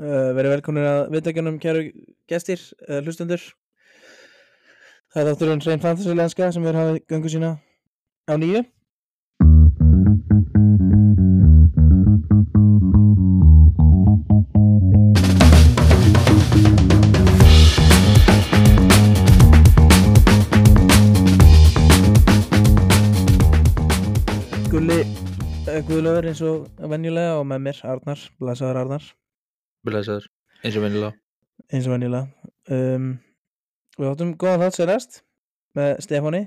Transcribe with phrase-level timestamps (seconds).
[0.00, 1.88] uh, verið velkomin að viðtækjunum kæru
[2.28, 3.42] gestir, uh, hlustendur.
[5.12, 7.56] Það er þátturinn Hrein Fantasy lenska sem við hafið göngu sína
[8.28, 8.64] á nýju.
[24.66, 29.14] Gulli uh, Guðlöður eins og venjulega og með mér Arnar, Blasaður Arnar
[29.86, 30.26] Blessaður,
[30.62, 31.12] eins og venjulega.
[31.72, 32.26] Eins og venjulega.
[32.74, 33.08] Um,
[33.96, 35.20] Við áttum góðan þátt sér rest
[35.78, 36.42] með Stefáni.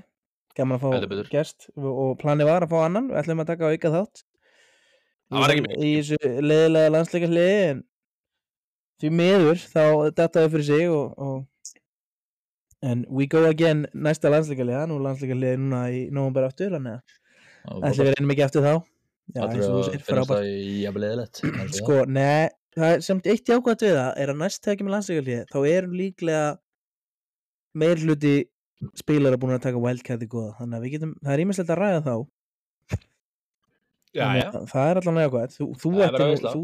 [0.58, 0.90] Gaman að fá
[1.32, 3.08] gest og planið var að fá annan.
[3.10, 4.22] Við ætlum að taka auka þátt.
[5.30, 7.80] Það var ekki Í- í þessu leiðilega landsleika hliði en
[9.00, 9.82] því miður þá
[10.18, 11.46] dattaði fyrir sig og, og
[12.90, 16.98] en we go again næsta landsleika hliða nú landsleika hliði núna í nógumber aftur þannig
[17.70, 18.74] að ætli við reynum ekki aftur þá.
[19.30, 21.42] Já, eins og þú segir, frábært.
[21.78, 25.44] Sko, nei, það er samt eitt jákvæmt við það er að næst þegar kemur landsleikalið
[25.50, 26.44] þá er líklega
[27.80, 28.34] meir hluti
[28.98, 31.82] spilar búin að taka wildcard í góða þannig að við getum, það er ímestlegt að
[31.84, 32.14] ræða þá
[34.10, 36.62] Já, já, að það er allan jákvæmt þú, þú, Það er þú,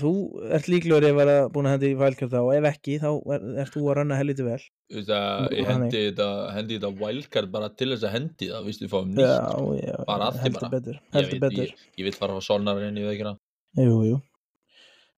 [0.00, 0.10] þú
[0.56, 3.76] ert líklegur ef að búin að hendi wildcard þá og ef ekki þá er, ert
[3.76, 7.92] þú að ranna helviti vel að Nú, ég hendi þetta hendi þetta wildcard bara til
[7.92, 9.76] þess að hendi það víst við fáum nýtt já, sko.
[9.78, 10.72] já, bara heldur bara.
[10.74, 11.62] betur, Ég betur.
[11.62, 13.36] ég, ég vil fara á sonnar inn í veikina
[13.78, 14.18] Jú, jú.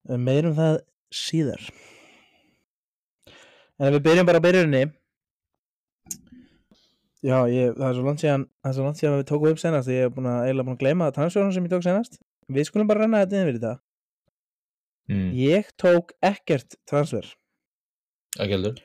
[0.05, 0.79] Meirum það
[1.15, 1.63] síðar.
[3.81, 4.83] En við byrjum bara á byrjunni.
[7.25, 9.55] Já, ég, það er svo langt síðan, það er svo langt síðan að við tókum
[9.55, 9.89] upp senast.
[9.89, 12.19] Ég er búin að, eiginlega búin að gleyma það transferunum sem ég tók senast.
[12.53, 13.73] Við skulum bara renna þetta yfir þetta.
[15.09, 15.31] mm.
[15.41, 17.31] Ég tók ekkert transfer.
[18.39, 18.77] ekki heldur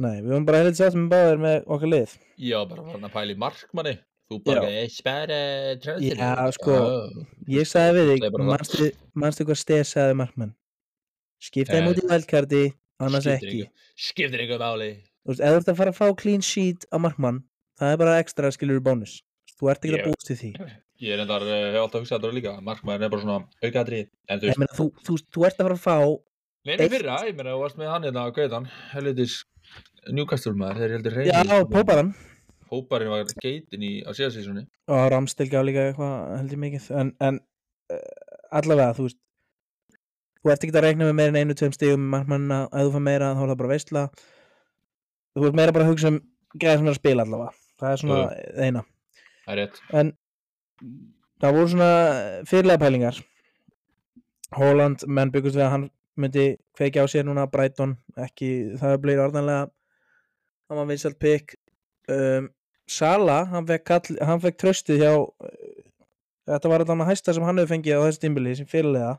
[0.00, 2.14] Nei, við vorum bara heldur sátt með báðir með okkar lið.
[2.40, 3.92] já, bara farin að pæla í markmanni
[4.32, 4.82] þú bara, Já.
[4.82, 5.38] ég spæri
[5.84, 6.76] transfer Já, sko,
[7.52, 10.52] Ég sagði við þig, bara manstu hvað stið sagði markmann?
[11.42, 12.62] Skiptaði Eh, mútið í vældkarti,
[13.02, 13.64] annars ekki.
[13.98, 14.90] skiptir einhver máli
[15.22, 17.42] þú veist, ef þú ert að fara að fá clean sheet á markmann,
[17.78, 19.20] það er bara ekstra skilur bónus,
[19.58, 20.50] þú ert ekki að búast til því
[21.02, 24.42] ég er endar, hef alltaf hugsað þetta líka markmann er bara svona aukaðri þú ég
[24.46, 25.96] veist, meina, þú, þú, þú ert að fara að fá
[26.62, 29.32] Nei, Eitt- nei, fyrra, ég meina, þú varst með hann hérna á Gautan, helvitis
[30.14, 32.12] Newcastle maður, þeir heldur já, reyni Póparan
[32.72, 36.90] Hóparinn var geitin í, á síðasísunni og Ramstil gaf líka eitthvað held ég mikið.
[36.98, 37.40] En, en
[37.92, 38.04] uh,
[38.58, 39.20] allavega, þú veist
[40.42, 42.94] þú ert ekki að reikna með meira en einu, tveim stigum með markmannina, ef þú
[42.96, 44.06] fær meira þá er það bara veistla
[45.32, 46.20] þú ert meira bara að hugsa um
[46.58, 47.52] gæða sem er að spila allavega.
[47.80, 48.64] Það er svona Jú.
[48.66, 48.84] eina.
[49.44, 49.80] Það er rétt.
[50.00, 50.12] En
[51.42, 51.90] það voru svona
[52.50, 53.20] fyrirlega pælingar.
[54.52, 55.86] Holland, menn byggust við að hann
[56.20, 56.46] myndi
[56.76, 57.48] kveikja á sér núna.
[57.50, 58.50] Brighton, ekki,
[58.80, 59.70] það bleið orðanlega.
[60.68, 61.56] Hann var vinsalt pick.
[62.12, 62.50] Um,
[62.90, 65.52] Sala, hann fekk, kall, hann fekk tröstið hjá uh,
[66.50, 69.14] þetta var allan að hæsta sem hann hefur fengið á þessu tímbili sem fyrirlega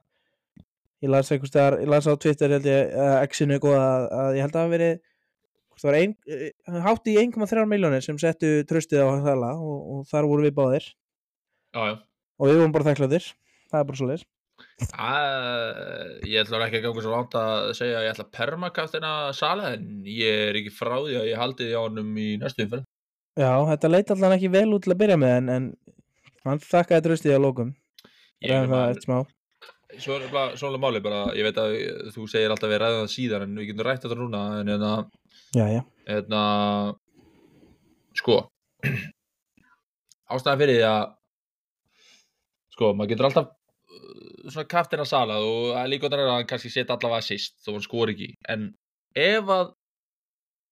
[1.03, 4.75] ég las á Twitter held ég, uh, X-inu góða að, að ég held að hafi
[4.75, 4.93] verið
[5.73, 10.05] það var ein, uh, hátt í 1,3 miljónir sem settu tröstið á Sala og, og
[10.11, 10.91] þar voru við báðir.
[11.73, 11.95] Já, já.
[12.39, 13.33] Og við vorum bara þakkláttir
[13.71, 14.29] það er bara svo leis
[14.83, 19.11] Uh, ég ætla ekki að ganga svo langt að segja að ég ætla að permakastina
[19.35, 22.65] Sala en ég er ekki frá því að ég haldi því á honum í næstu
[22.65, 22.85] umferð
[23.39, 25.69] já, þetta leit allan ekki vel út til að byrja með en, en
[26.47, 27.71] hann þakkaði tröstið á lókum
[28.43, 29.17] ræðum það eftir smá.
[29.93, 31.75] Svo er bara svona máli bara, ég veit að
[32.15, 34.93] þú segir alltaf við ræðum það síðan en við getum rætt þetta núna en hérna,
[35.53, 36.41] já, já, hérna
[38.17, 38.39] sko
[40.33, 41.03] ástæðan fyrir því að
[42.73, 46.97] sko, maður getur alltaf uh, svona kaftina sala og það líka að hann kannski setja
[46.97, 48.71] allavega assist þó hann skor ekki en
[49.13, 49.73] ef að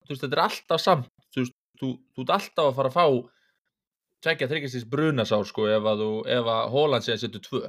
[0.08, 2.98] þú veist, þetta er alltaf samt þú veist, þú, þú ert alltaf að fara að
[2.98, 3.06] fá
[4.22, 7.62] tvekja þryggjastins brunasár sko ef að, þú, að Holland séðan setur tvö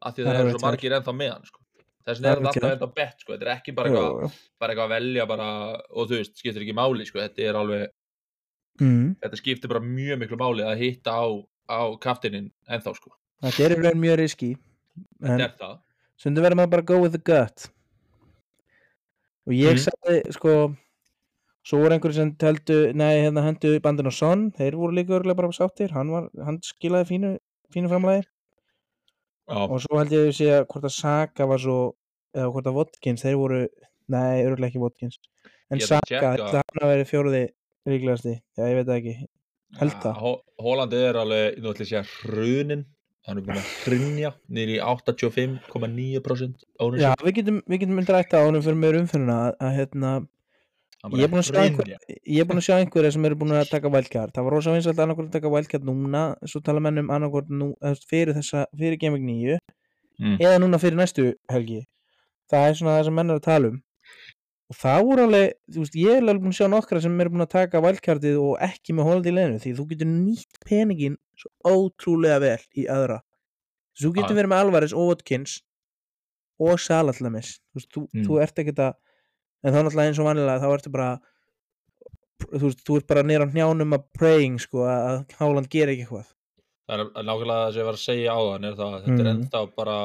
[0.00, 1.58] af því Það það er eru svo margir ennþá með hann sko.
[2.00, 4.86] Þess vegna er þetta alltaf enda bett sko þetta er ekki bara eitthvað bara eitthvað
[4.86, 5.48] að velja bara
[5.92, 7.88] og þú veist, skiptir ekki máli sko þetta er alveg,
[8.80, 9.10] Mm.
[9.20, 11.28] þetta skiptir bara mjög miklu máli að hitta á,
[11.68, 13.10] á kaftinin ennþá sko,
[13.44, 14.48] þetta er raun mjög riski
[15.20, 15.74] þetta er það.
[16.16, 17.66] Sundu verður maður bara go with the gut.
[19.46, 19.84] Og ég Mhm.
[19.84, 20.54] sagði sko
[21.66, 24.48] svo voru einhverju sem teldu nei, hérna hendu bandin og son.
[24.56, 25.92] Þeir voru líka örgulega bara sáttir.
[25.96, 27.32] Hann, var, hann skilaði fínu,
[27.74, 28.24] fínu framlægi
[29.50, 31.78] Já, og svo held ég að að hvort að Saka var svo
[32.36, 33.60] eða hvort að Watkins, þeir voru
[34.10, 35.18] nei, örgulega ekki Watkins.
[35.70, 37.42] En Ég að Saka, þetta hann að vera fjóruði
[37.90, 39.14] líklegasti, já ég veit ekki.
[39.80, 40.16] Held það.
[40.22, 42.84] Hó- Holland er alveg, nú ætlum að segja hrunin.
[43.26, 47.24] Hann er búin að hrunja í 85,9% já, ownership.
[47.26, 50.28] Við getum, við getum myndið rætt á honum fyrir meður umfyrirna að, að hérna Hann
[51.00, 51.90] ég er búin að sjá einhver,
[52.28, 54.74] ég er búin að sjá einhverja sem eru búin að taka wildcard það var rosa
[54.74, 57.70] vinsalt annarkvort að taka wildcard núna svo tala menn um annarkvort nú,
[58.10, 59.58] fyrir þessa fyrir Week 9
[60.20, 60.34] Mm.
[60.36, 61.78] eða núna fyrir næstu helgi
[62.52, 63.78] það er svona það sem menn er að tala um
[64.70, 67.30] og það voru alveg, þú veist, ég er alveg búin að sjá nokkra sem eru
[67.32, 71.16] búin að taka valkjartið og ekki með Holland í leðinu því þú getur nýtt peningin
[71.40, 73.16] svo ótrúlega vel í aðra
[73.96, 74.38] þú getur Já.
[74.42, 75.56] verið með Alvarez og Watkins
[76.60, 77.56] og dæmis
[77.88, 78.24] þú, Mm.
[78.28, 78.94] þú ert ekki að
[79.64, 81.10] en þá náttúrulega eins og vanlega þá ertu bara
[82.50, 86.06] þú veist, þú ert bara nýra á hnjánum að praying sko að Haaland ger ekki
[86.06, 86.30] eitthvað
[86.90, 89.20] Það er nákvæmlega það sem ég var að segja á þann er það að þetta
[89.20, 89.34] er Mhm.
[89.34, 89.98] ennþá bara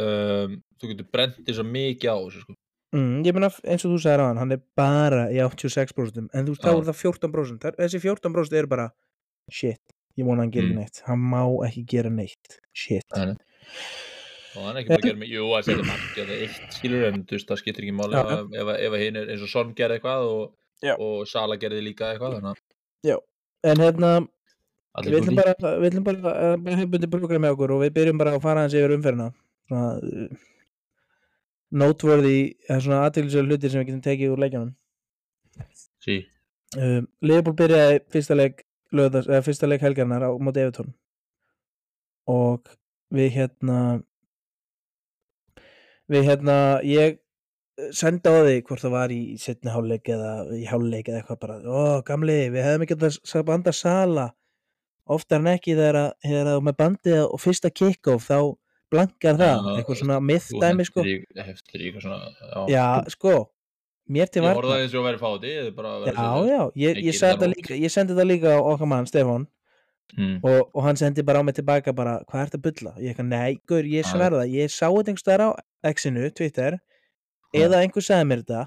[0.00, 2.54] um, þú getur brent því svo mikið á þessu sko.
[2.96, 6.46] mm, ég meina eins og þú sagðir á hann hann er bara í 86% en
[6.46, 8.88] þú veist þá er það 14% Þar- þessi 14% eru bara
[9.50, 9.80] shit,
[10.18, 10.80] ég vona hann gerir Mm.
[10.82, 13.36] neitt hann má ekki gera neitt shit nei.
[14.56, 17.06] Og hann er ekki bara að gera mig jú að setja markið eða eitt skilur
[17.08, 18.24] en þú veist það skiptir ekki máli Já,
[18.62, 20.42] ef, ef, hinn er eins og Son gerði eitthvað og,
[20.82, 20.94] Já.
[20.96, 22.66] og Sala gerði líka eitthvað þannig að
[23.70, 24.12] en hérna
[25.06, 28.44] við búin bara, við bara að hefbundi program með okkur og við byrjum bara að
[28.44, 29.30] fara hans yfir umferðina
[29.70, 30.40] svona uh,
[31.70, 34.72] noteworthy, svona aðtilsölu hlutir sem við getum tekið úr leikjanum
[36.02, 36.18] sí
[36.76, 40.94] um, Liverpool byrjaði fyrsta leik lögðas, eða fyrsta leik helgarnar á móti Evertón
[42.30, 42.72] og
[43.14, 43.78] við hérna
[46.10, 47.18] við hérna ég
[47.96, 51.58] sendi á því hvort það var í setni hálfleik eða í hálfleik eða eitthvað bara,
[51.64, 52.98] ó gamli, við hefðum ekki
[53.40, 54.26] að banda sala.
[55.10, 58.36] Oftar en ekki þegar að, þegar að með bandið og fyrsta kick-off þá
[58.90, 61.06] blankar það, Já, eitthvað svona þú myþdæmi sko,
[61.46, 62.84] heftir eitthvað svona já, já
[63.14, 63.34] sko
[64.10, 64.58] mér til ég varnar.
[64.60, 67.52] horfði aðeins og verið fáti ég Já, að já, ég, Ég ég, sagði það það
[67.54, 69.46] líka, ég sendi það líka á okkar mann, Stefán
[70.16, 72.92] mm, og, og hann sendi bara á mig tilbaka bara, hvað ert að bulla?
[72.98, 74.44] Ég ekki, nei, gaur, ég sverða.
[74.50, 75.50] Ég sá þetta einhvers staðar á
[75.92, 76.78] X-inu, Twitter
[77.56, 78.66] eða einhver sagði mér þetta.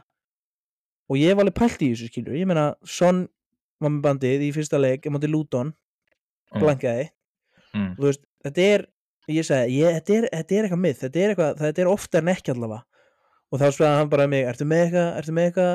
[1.12, 3.26] Og ég var alveg pælt í þessu skilur ég meina, Son
[3.84, 5.74] var með bandið í fyrsta leik, ég mátti Luton
[6.54, 6.62] Mm.
[6.62, 7.06] blankaði,
[7.74, 8.82] mm, þú veist þetta er,
[9.34, 12.22] ég sagði, ég, þetta, er, þetta er eitthvað mið, þetta er eitthvað, þetta er oftar
[12.22, 12.84] en ekki allavega.
[13.50, 15.72] Og þá spurði hann bara mig, ertu með eitthvað ertu með eitthvað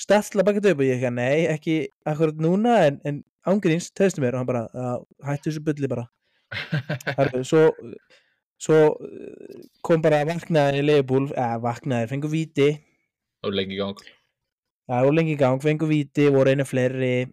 [0.00, 1.76] stafla bakið upp og ég ekki, nei, ekki
[2.08, 4.36] akkurat núna en, en ángríns, tegstu mér.
[4.36, 6.06] Og hann bara, "Já, hættu þessu bulli bara.
[7.18, 7.66] Herru, svo,
[8.58, 12.70] svo uh, kom bara vaknaði í Leifbúl, eða vaknaði, fengu víti.
[13.46, 14.00] Og lengi gang.
[14.90, 17.28] Það var lengi gang, fengu víti, voru einu fleiri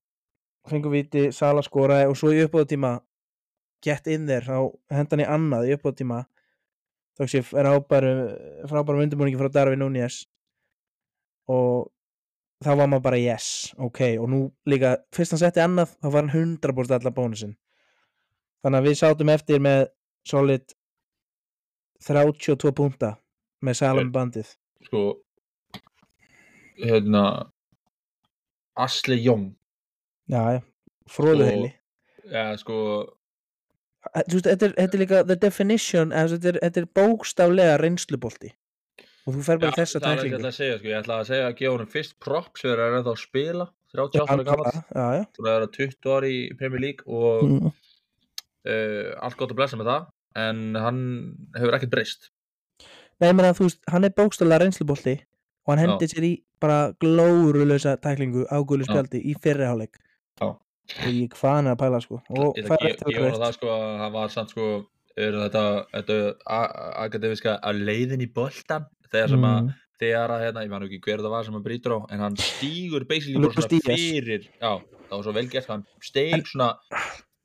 [0.70, 2.98] fengu víti, Sala skoraði og svo í uppbóðtíma
[3.84, 6.24] get in there, þá hendan í annað í uppbóðtíma
[7.18, 8.14] þá sé frábæru
[8.70, 10.26] frábæru undirbúningi frá Darvin Núñez.
[11.50, 11.88] Og
[12.66, 14.40] þá var maður bara yes, ok og nú
[14.70, 17.56] líka, fyrst hann setti annað þá var hann 100% allar bónusinn.
[18.66, 19.84] Þannig að við sátum eftir með
[20.28, 20.74] solid
[22.06, 23.16] 32 punta
[23.66, 24.50] með Sala með bandið.
[24.86, 25.04] Sko
[26.78, 27.24] hérna
[28.78, 29.56] Asli Jóng
[30.30, 30.62] já, já,
[31.10, 31.48] fróðu
[32.62, 33.08] Sko-
[34.28, 38.54] sko þetta er, þetta er líka the definition er, þetta er bókstaflega reynslubolti
[39.28, 40.52] og þú fer bara í þessa það er tæklingu.
[40.58, 43.22] segja sko, ég ætla að segja að gefa honum fyrst props fyrir að ennþá að
[43.24, 47.72] spila 38 ára gammal þú er að 20 ári í Premier League og Mm.
[48.68, 50.08] uh, allt gott að blessa með það
[50.38, 51.00] en hann
[51.58, 52.30] hefur ekkert breyst.
[53.20, 55.16] Nei, menn að þú veist, hann er bókstaflega reynslubolti
[55.66, 58.92] og hann hendi sér í bara glórulösa tæklingu á gulu Já.
[58.92, 59.98] spjaldi í fyrriháleik
[60.42, 60.60] og
[61.08, 62.22] ég hvað hann er að pæla sko.
[62.30, 64.68] Og ég fær ætla að eftir að honum það sko að hann var samt sko
[65.18, 65.64] er þetta,
[65.96, 66.18] þetta
[67.08, 69.74] akademiska að leiðin í boltan þegar sem að Mm.
[70.00, 72.36] þegar að hérna, ég man ekki hver það var sem hann brýtur á en hann
[72.38, 74.72] stígur basically fyrir já,
[75.10, 76.78] það var svo vel gert hann steig svona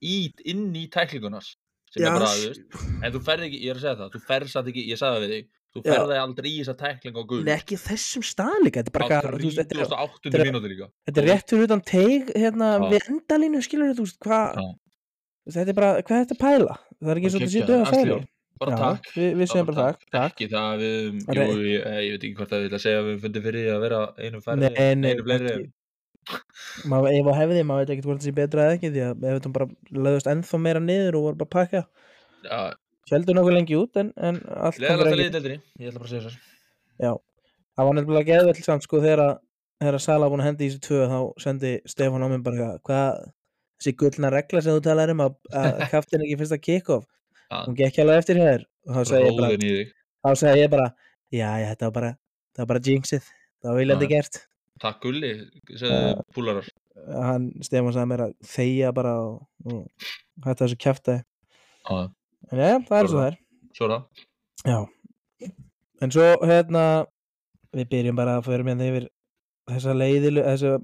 [0.02, 1.54] ít inn í tæklingunars
[1.92, 3.02] sem Já, er bara, s- þú veist.
[3.04, 5.20] En þú ferð ekki, ég er að segja það, þú ferð satt ekki ég sagði
[5.22, 7.40] við þig, þú ferði aldrei í þessa tækling á gul.
[7.44, 10.30] Nei, ekki þessum stað líka þetta er bara veist, þetta er, 38.
[10.32, 10.88] þetta mínúti líka.
[11.08, 14.60] þetta rétt fyrir utan teig hérna við endalínu skilur þú veist hvað
[15.52, 16.76] þetta er bara, hvað er þetta að pæla?
[17.02, 18.26] Það er ekki svo að þetta sé Geggjað, döða Jón.
[18.60, 19.12] Bara Já, takk.
[19.16, 20.34] við, við segjum bara takk, takk.
[20.34, 23.00] ekki það að við, Það jú, ég, ég veit ekki hvort að við vilja segja
[23.00, 25.56] að við fundum fyrir að vera einu færri, einu fleiri.
[26.92, 29.26] Maður, ef að hefði, maður veit ekki hvort það sé betra eða ekki því að
[29.26, 29.68] ef þetta bara
[30.06, 31.84] löðust ennþá meira niður og voru bara pakka.
[32.46, 32.58] Já,
[33.10, 36.10] heldur nokkuð lengi út en, en allt kom leðalast fyrir að ekki ég ætla bara
[36.10, 36.52] að segja þess.
[37.02, 37.12] Já,
[37.78, 39.34] það var nefnilega geðvell samt sko þegar að
[39.82, 42.68] þegar að Sala búin að hendi í þessu tvö þá sendi Stefán á mig bara
[42.86, 43.24] hvað
[43.80, 47.08] þessi gullna regla sem þú talar um að, að kaftin ekki fyrsta kick-off
[47.66, 50.88] hún gekk alveg eftir hér og þá segi ég bara,
[51.32, 52.10] já, þetta var bara,
[52.70, 53.28] bara jinxið.
[53.62, 54.40] Það var viljandi gert.
[54.82, 55.32] Takk gulli,
[55.78, 56.68] segðu púlarar.
[57.26, 60.08] hann, Stefán sagði mér að þegja bara og, og
[60.46, 60.78] hætta þessu
[61.88, 62.10] já,
[62.50, 63.38] en já, það er svo er.
[63.76, 64.26] Svo er það.
[64.62, 64.78] Já,
[66.02, 66.84] en svo hérna
[67.72, 69.08] við byrjum bara að fyrir mér yfir
[69.70, 70.76] þessa leiðilu, þessa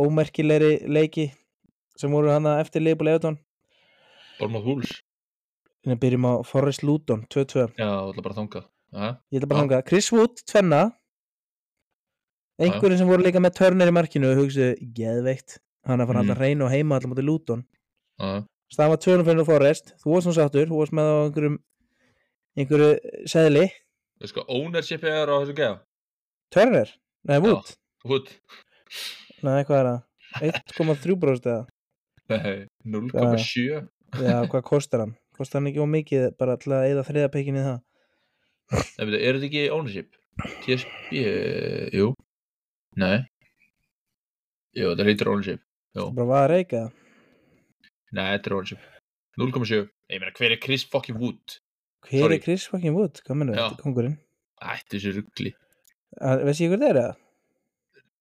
[0.00, 1.30] ómerkilegri leiki
[1.98, 3.38] sem voru hana eftir Leifbúl Evertón
[4.38, 4.70] Bormóð
[5.80, 8.64] Húls, við byrjum á Forrest Luton 2-2 já, það ætla bara að þangað.
[8.90, 10.80] Já, ég ætla bara að hanga Chris Wood, tvenna.
[12.60, 15.58] Einhverjum sem voru líka með Turner í markinu og hugsaðu, geðveikt.
[15.88, 16.28] Hann að fara Mm.
[16.28, 17.62] alltaf reyna og heima allar mútið Luton.
[18.20, 19.94] Var 200 fyrir Forrest.
[20.02, 21.56] Þú varst nú sáttur, þú varst með á einhverjum
[22.58, 22.90] einhverju
[23.26, 23.70] seðli.
[24.20, 25.80] Þú sko, ownership er á þessu geða
[26.50, 26.88] Turner,
[27.24, 27.72] nei Wood.
[28.04, 28.28] Wood.
[29.42, 30.02] Nei, hvað er það?
[30.76, 31.66] 1,3% eða?
[32.30, 33.88] Nei, 0,7
[34.20, 35.16] já, hvað kostar hann?
[35.40, 37.78] Kostar hann ekki ómikið bara til að eða þriða pekkinni það
[38.70, 40.10] Nei, veitu, er þetta ekki ownership?
[40.62, 41.22] TSB,
[41.98, 42.12] jú
[43.02, 43.16] Nei
[44.78, 45.62] Jú, þetta heitir ownership
[45.98, 46.82] Jú, bara var að reyka
[48.14, 48.86] nei, þetta er ownership
[49.40, 49.80] 0,7
[50.10, 51.56] Ég meina, hver er Chris fucking Wood?
[52.06, 52.38] hver Sorry.
[52.38, 53.20] er Chris fucking Wood?
[53.26, 54.16] hvað mennur þetta, er kongurinn?
[54.62, 55.52] Ætti þessu ruggli
[56.20, 57.18] Að- veist ég hver það er það?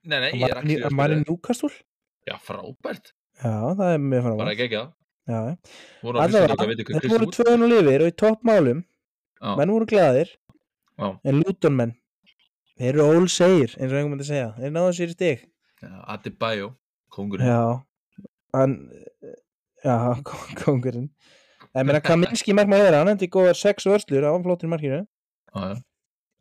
[0.09, 1.71] Nei, nei, ég er ekki hann var í Newcastle?
[2.29, 4.89] Já, frábært já, það er mjög Bara frábært ekki ekki það
[5.35, 5.49] að
[6.23, 6.37] að
[6.83, 8.83] ekki þetta voru Wood tvöðun og í toppmálum.
[9.39, 10.35] Já, menn voru glaðir.
[10.99, 11.13] Já.
[11.23, 11.91] en Luton menn
[12.79, 14.49] þeir eru ól segir eins og einhvern myndi segja.
[14.57, 15.45] Þeir náðu sér í stig.
[16.11, 16.73] Adebayo
[17.13, 17.61] Kongurinn já.
[18.53, 18.75] Hann
[20.59, 21.07] kongurinn
[21.71, 24.99] en meina Kaminski markmaður þeirra hann endi góðar sex vörslur á flóttir í markinu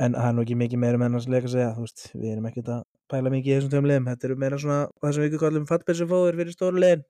[0.02, 2.32] en það er nú ekki mikið meira með hans leik að segja þú veist, við
[2.32, 4.08] erum ekkert að pæla mikið í þessum tveim liðum.
[4.12, 7.04] Þetta eru meira svona það sem við kallum fattbessufóður fyrir stóru liðin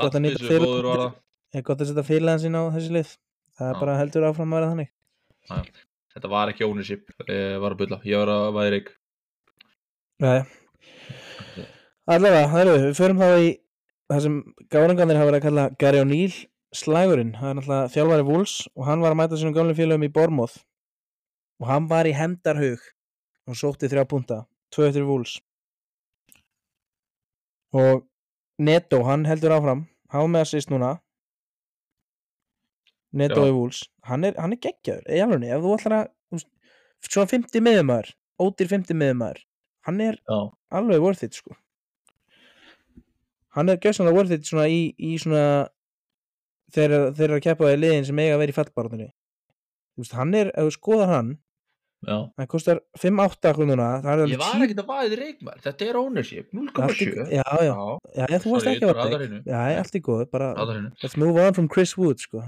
[0.00, 1.12] Gott að nýta fyrir-
[1.54, 3.10] er gott að setja félagann sín á þessi lið.
[3.54, 4.90] Það er bara heldur áfram að vera þannig.
[6.14, 8.90] Þetta var ekki ownership Ég var að bylla Ég var að væri reik
[10.22, 10.44] Nei.
[12.06, 13.48] Allavega, það eru, við förum þá í
[14.12, 14.36] það sem
[14.70, 16.36] gáðungandir hafa verið að kalla Gary O'Neill
[16.74, 20.12] slægurinn, það er náttúrulega þjálfari Wools og hann var að mæta sínum gamlu félögum í
[20.14, 20.56] Bormóð
[21.60, 22.82] og hann var í hendarhug
[23.50, 24.38] og sótti þrjá punta,
[24.74, 25.36] tvö eftir Wools
[27.74, 28.04] og
[28.58, 29.86] Neto, hann heldur áfram.
[30.14, 30.94] Var með assist núna?
[33.14, 36.46] Neto í Wools hann er, er geggjaður, í alveg ef þú ætlar að
[37.04, 38.10] svona 50 miðumæður
[38.42, 39.44] ódýr 50 miðumæður
[39.86, 40.38] hann er Já,
[40.74, 41.54] alveg worth it sko.
[43.54, 45.68] Hann er gjössanlega worth it svona í, í svona
[46.74, 49.10] þegar þeir eru að keppa í liðin sem eiga að vera í
[50.00, 51.28] veist, hann er, ef þú skoðar hann
[52.08, 52.16] já.
[52.40, 56.48] Hann kostar 5-8 krónuna það er Ég var ekkert að væði reikmar Þetta er ownership
[56.54, 57.76] allt í, 0,7 já, já,
[58.18, 59.40] já, þú varst ekki að hreinu.
[59.48, 60.50] já, allt í góð, bara
[61.02, 62.42] let's move on from Chris Wood sko.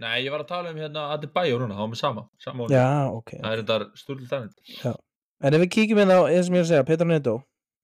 [0.00, 2.86] Nei, ég var að tala um hérna Adebayo núna, það var með sama, sama já
[3.12, 3.34] ok.
[3.40, 5.00] Það er þetta stúrlega þannig
[5.44, 7.38] en ef við kíkjum inn á sem ég er að segja, Petar Neto.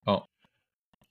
[0.08, 0.14] Já.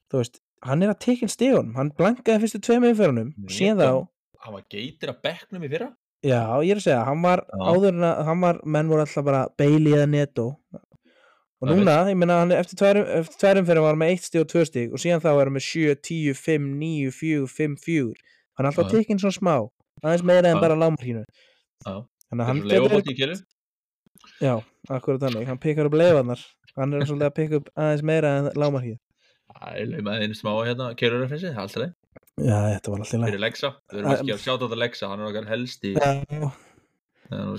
[0.09, 3.53] þú veist, hann er að tekja stígun hann blankaði fyrstu tveim umferðunum Neto?
[3.53, 4.07] síðan þá
[4.39, 7.59] Hann var geitir að bekknum í fyrra Já, ég er að segja, hann var Já.
[7.63, 10.47] áður en að hann var, menn voru alltaf bara Bailey eða Neto
[11.59, 14.11] og Það núna, ég meina, hann er eftir tværum, eftir tværum fyrir var hann með
[14.17, 17.13] 1 stig og 2 stig og síðan þá er hann með 7, 10, 5, 9,
[17.19, 18.11] 4, 5, 4
[18.59, 18.91] hann er alltaf Já.
[18.97, 19.55] tekinn svona smá
[20.03, 20.61] aðeins meira en Já.
[20.63, 21.93] bara lámarkínu Já.
[22.27, 23.39] þannig að Hann er getur, leifabótt í kjölu
[24.43, 24.53] já,
[24.99, 26.43] akkurat þannig hann pikkar upp leifarnar,
[26.75, 28.99] hann er svolítið að pikka upp aðeins meira en lámarkínu
[29.59, 31.95] Það er leimaði einu smá hérna er alltaf leið
[32.39, 33.31] Já, þetta var alltaf í lagi.
[33.31, 35.93] Fyrir Lexa, við erum ekki að sjá þetta Lexa Hann er okkar helsti.
[35.99, 36.49] Já,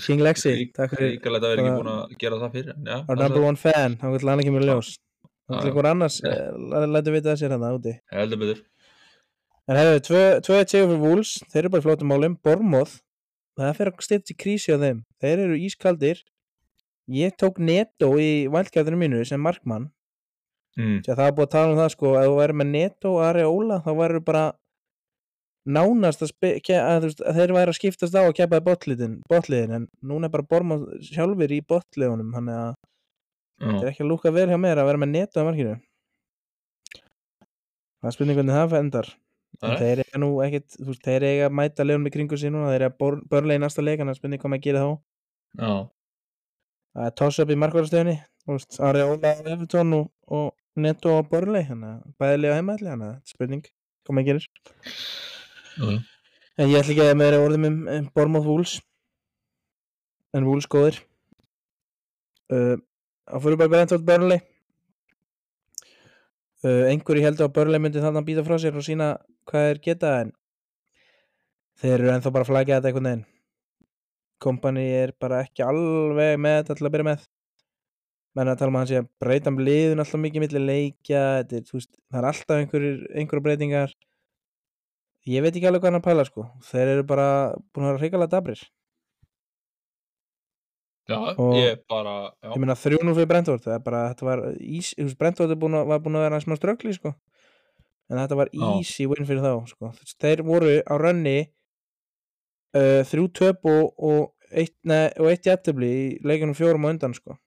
[0.02, 1.12] King Lexi, takk fyrir.
[1.14, 3.96] Ríkalegt að vera ekki bara- búin að gera það fyrir já, our number one fan,
[4.00, 4.98] hann vil hann ekki með ljós.
[5.48, 5.64] Vil já.
[5.64, 6.50] einhver annars, eh,
[6.90, 8.00] lætu vita að sér hann úti.
[8.10, 8.62] Heldur betur.
[9.68, 10.00] En hefur,
[10.42, 13.00] 2-1 sigur fyrir Wolves, þeir eru bara í flótum málum, Bormóð,
[13.56, 16.22] það fer að styrta í krísi á þeim, þeir eru ískaldir,
[17.08, 19.92] ég tók Neto í valdkjáttunum mínu sem markmann,
[20.76, 21.04] mm.
[21.06, 23.42] það er búið að tala um það sko, ef þú væri með Neto og Ari
[23.46, 24.52] Óla, þá væri bara
[25.68, 28.66] nánast að, að, veist, að þeir væri að skiptast á að keppaði
[29.28, 32.70] botliðin, en núna er bara Bormóð sjálfur í botliðunum, þannig að
[33.60, 35.74] þetta er ekki að lúka vel hjá mér að vera með Neto á markinu.
[38.00, 39.10] Það er spurning hvernig það endar.
[39.60, 39.80] En Nei.
[39.80, 42.70] þeir eiga nú ekkit, þú veist, þeir eiga að mæta leunum í kringu sín núna,
[42.72, 44.92] þeir eiga börlega í næsta leik, en það er spurning hvað maður gerir þá.
[45.60, 45.72] já,
[46.90, 48.16] Það er toss up í markvarastöðunni,
[48.88, 53.12] Ari Óla og Everton og, og Neto og Börlega, þannig að bæði liða heimaðli, að
[53.28, 54.48] spurning hvað maður gerir.
[55.80, 56.00] Já,
[56.60, 58.72] En ég ætla ekki að meira orðum um, um Bormóð Wools,
[60.36, 60.98] en Wools góðir.
[62.52, 62.76] Uh,
[63.30, 64.42] á fyrir bara Brentford Burnley.
[66.60, 69.14] Uh, einhverju heldur að Burnley myndi þannig að býta frá sér og sína
[69.48, 70.34] hvað þeir geta en
[71.80, 73.24] þeir eru ennþá bara flagja þetta einhvern veginn.
[74.44, 77.26] Kompani er bara ekki alveg með þetta til að byrja með.
[78.36, 81.24] Menn að tala um að hann sé að breyta um liðun alltaf mikið milli leikja
[81.40, 83.96] þetta er, veist, það er alltaf einhverjir, einhverjir breytingar
[85.30, 87.28] ég veit ekki alveg hvað hann að pæla sko þeir eru bara
[87.70, 88.62] búin að vera hrigalega dabrir
[91.10, 95.56] já, Og- ég bara já, ég meina 3-0 fyrir Brentford bara, þetta var ís, Brentford
[95.58, 97.14] búin að, var búin að vera smá ströggli sko
[98.10, 99.92] en þetta var easy win fyrir þá sko.
[100.18, 101.38] Þeir voru á rönni
[102.74, 107.38] uh, þrjú töp og, og eitt, og eitt jættibli í leikunum fjórum á undan sko.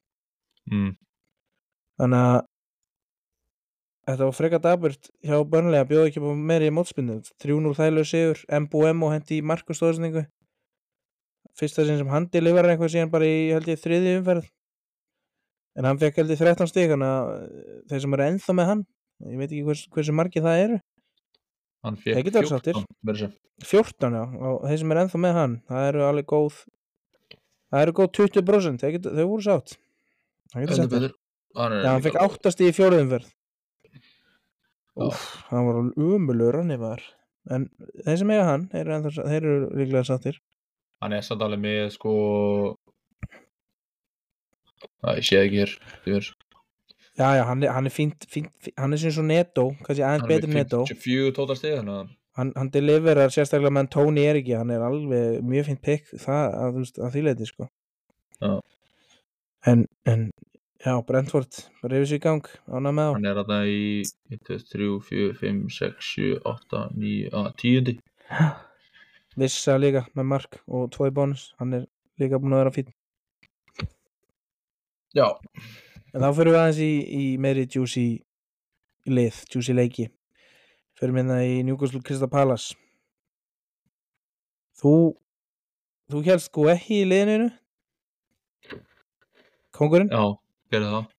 [0.71, 0.93] mm.
[1.99, 2.37] þannig að
[4.07, 8.41] þetta var frekar daburt hjá börnlega að bjóða ekki á meiri mótspindu 3-0 þælu sigur,
[8.63, 10.25] MBM og hendi í markustóðsningu
[11.59, 14.47] fyrsta sinn sem hann deliverar eitthvað síðan bara í held ég þriði umferð
[15.77, 18.69] en hann fekk held ég 13 stík þannig að eh, þeir sem eru ennþá með
[18.71, 18.83] hann
[19.29, 20.79] ég veit ekki hvers, hversu margir það eru
[21.83, 22.79] hann fekk geta verið sáttir.
[22.79, 23.31] 14 meira að segja.
[23.69, 26.59] 14 já, og þeir sem eru ennþá með hann það eru alveg góð
[27.73, 29.77] það eru góð 20% þeir, geta, þeir voru sátt
[30.53, 31.15] það getur.
[31.53, 33.27] Hann er Já, hann fekk alveg- áttast í fjóruðumferð.
[34.93, 37.01] Úf, hann var umulur hann yfir
[37.51, 37.67] en
[38.05, 40.39] þeir sem eiga hann, þeir eru, þeir eru líklega sáttir.
[41.03, 42.13] Hann er samt alveg með sko
[45.03, 46.31] það ég sé það ekki hér því miður.
[47.13, 48.27] Já, já, hann er, hann er fínt,
[48.79, 52.13] hann er sem svo netto, kannski aðeins er með netto 54 tótal stig þannig að
[52.39, 56.55] hann, hann deliverar sérstaklega meðan Tony er ekki hann er alveg mjög fínt pick það
[56.63, 57.69] að, að því leiti sko.
[58.41, 58.55] Já.
[59.69, 60.25] en, en
[60.83, 63.83] já, Brentford sig í gang, ána með á hann er þarna í
[64.31, 67.95] 1, 2, 3, 4, 5, 6, 7, 8, 9, að 10
[69.39, 71.87] Vissa líka með mark og tvo í bónus hann er
[72.21, 72.91] líka búin að vera fín
[75.13, 75.27] já,
[76.13, 78.07] en þá fyrir við aðeins í, í meiri juicy
[79.05, 80.07] lið, juicy leiki.
[80.99, 82.77] Fyrir minna í Newcastle Crystal Palace.
[84.79, 84.93] Þú
[86.11, 87.49] þú helst sko ekki í liðinu
[89.73, 90.35] kongurinn já,
[90.73, 91.11] gerði það.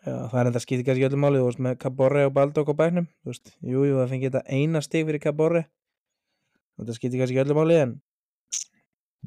[0.00, 2.74] Já, það er enda skipti kannski öllu máli, þú veist, með Caborre og Baldock á
[2.78, 5.66] bæknum, þú veist, jú, jú, það fengi þetta eina stig fyrir Caborre
[6.80, 7.98] þetta skipti kannski öllu máli, en,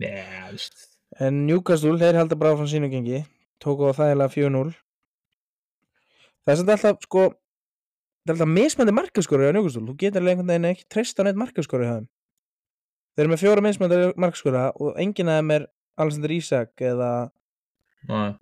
[0.02, 0.88] Nei, þú veist.
[1.22, 3.22] En Newcastle, þeir halda bara frá sínu gengi,
[3.62, 4.74] tóku á þægilega 4-0
[6.44, 10.34] það er samt alltaf, sko það er alltaf mismandi markaskori á Newcastle, þú getur alveg
[10.34, 12.10] einhvern veginn ekki treyst á neitt markaskori hjá þeim.
[13.14, 15.68] Þeir eru með fjóra mismandi markaskora og enginn af þeim er
[16.02, 17.12] Alexander Isak eða
[18.10, 18.34] Nei,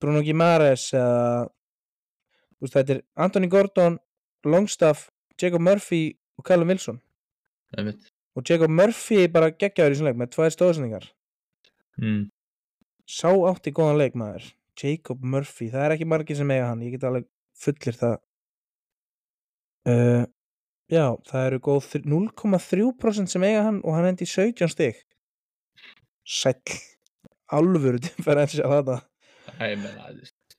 [0.00, 1.48] Bruno Gimares eða
[2.60, 3.98] veist, þetta er Anthony Gordon
[4.48, 5.08] Longstaff,
[5.40, 7.00] Jacob Murphy og Callum Wilson.
[7.76, 8.08] Einmitt.
[8.36, 11.08] Og Jacob Murphy bara geggjaður í svona leik með tvær stóðsendingar.
[12.00, 12.30] Mm.
[13.10, 14.46] sá átti góðan leik maður.
[14.80, 17.26] Jacob Murphy, það er ekki margir sem eiga hann ég get alveg
[17.60, 18.14] fullir það.
[19.90, 20.24] Uh,
[20.92, 25.02] já, það eru góð þr- 0,3% sem eiga hann og hann hendi 17 stig.
[26.24, 26.78] Sæll.
[27.50, 29.09] Alvöru differential þetta Æ,
[29.68, 30.56] ég meina, veist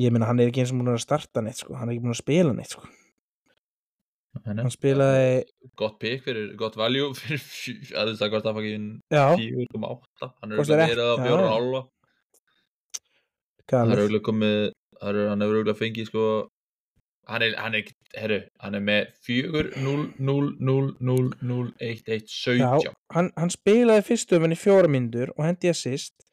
[0.00, 1.74] ég meina hann er ekki eins og múin að starta neitt sko.
[1.78, 2.86] hann er ekki búin að spila neitt sko.
[4.34, 4.56] Nei.
[4.58, 5.44] hann spilaði
[5.78, 8.56] gott pick fyrir, gott value fyrir fjö- að að hvort það
[9.14, 11.84] já, 4,8 hann er verið já, 4,5 já.
[13.70, 16.24] það er auðvitað komið er, hann hefur auðvitað fengið sko
[17.30, 22.02] hann er, hann er, herru, hann er með 4, 0, 0, 0, 0, 0, 1,
[22.18, 26.26] 1, 17 Já, hann, hann spilaði fyrstu öfum í fjóra myndur og hendi assist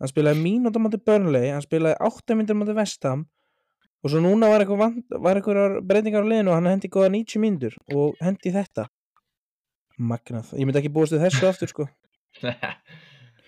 [0.00, 3.24] hann spilaði mínútur á móti Burnley hann spilaði átta myndur á móti Vestham
[4.04, 8.18] og svo núna var eitthvað, breytingar á liðinu og hann hendi góða 90 myndur og
[8.20, 8.88] hendi þetta.
[9.96, 11.86] Magnað, ég myndi ekki búast við þessu aftur sko.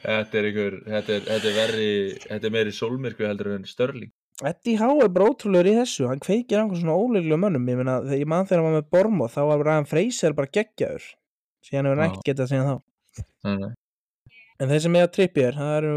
[0.07, 1.87] Þetta er einhver þetta er, þetta er verri,
[2.21, 4.13] þetta er meiri sólmyrkvi heldur en Störling
[4.45, 6.05] Eddie Howe er bara ótrúlegur í þessu.
[6.11, 7.65] Hann kveikir einhvern svona óleglu mönnum.
[7.73, 10.53] Ég meina, þegar ég mann þegar hann var með Bormo þá var Ryan Fraser bara
[10.53, 11.07] geggjaður.
[11.65, 12.77] Síðan hefur hann ekkert getað síðan þá.
[13.47, 13.71] Nei, nei,
[14.61, 15.93] en þeir sem eiga trippir, það eru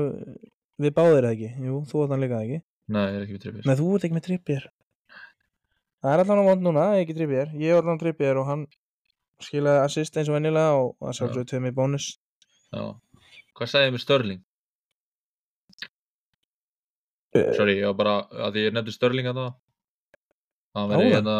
[0.80, 2.60] við báðir eða ekki, jú, þú átt hann líka eða ekki?
[2.90, 4.64] Nei, ég er ekki við trippis Nei, þú ert ekki með Trippier
[6.00, 8.64] Það er allan á vond núna, ekki Trippier Ég er allan Trippier og hann
[9.44, 12.08] skilaði assist eins og venjulega og að sjálfsögðu tveim í bónus.
[12.76, 12.82] Já.
[13.56, 14.42] hvað sagði ég með Störling?
[17.38, 18.16] uh, sorry, ég var bara,
[18.48, 21.14] að því ég nefndi Störling að það verið Áðan?
[21.16, 21.38] hérna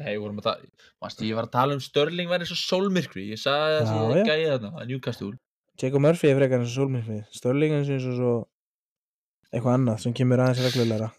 [0.00, 0.70] nei, vorum að tala,
[1.04, 4.16] mástu ég var að tala um Störling verið svo sólmyrkvi, ég sagði Já, að já.
[4.22, 5.32] ég gæði þarna, að Newcastle
[5.80, 8.32] Jacob Murphy er frekar eins og Solmyrfið Störling eins og svo
[9.52, 11.10] eitthvað annað sem kemur aðeins reglulegra.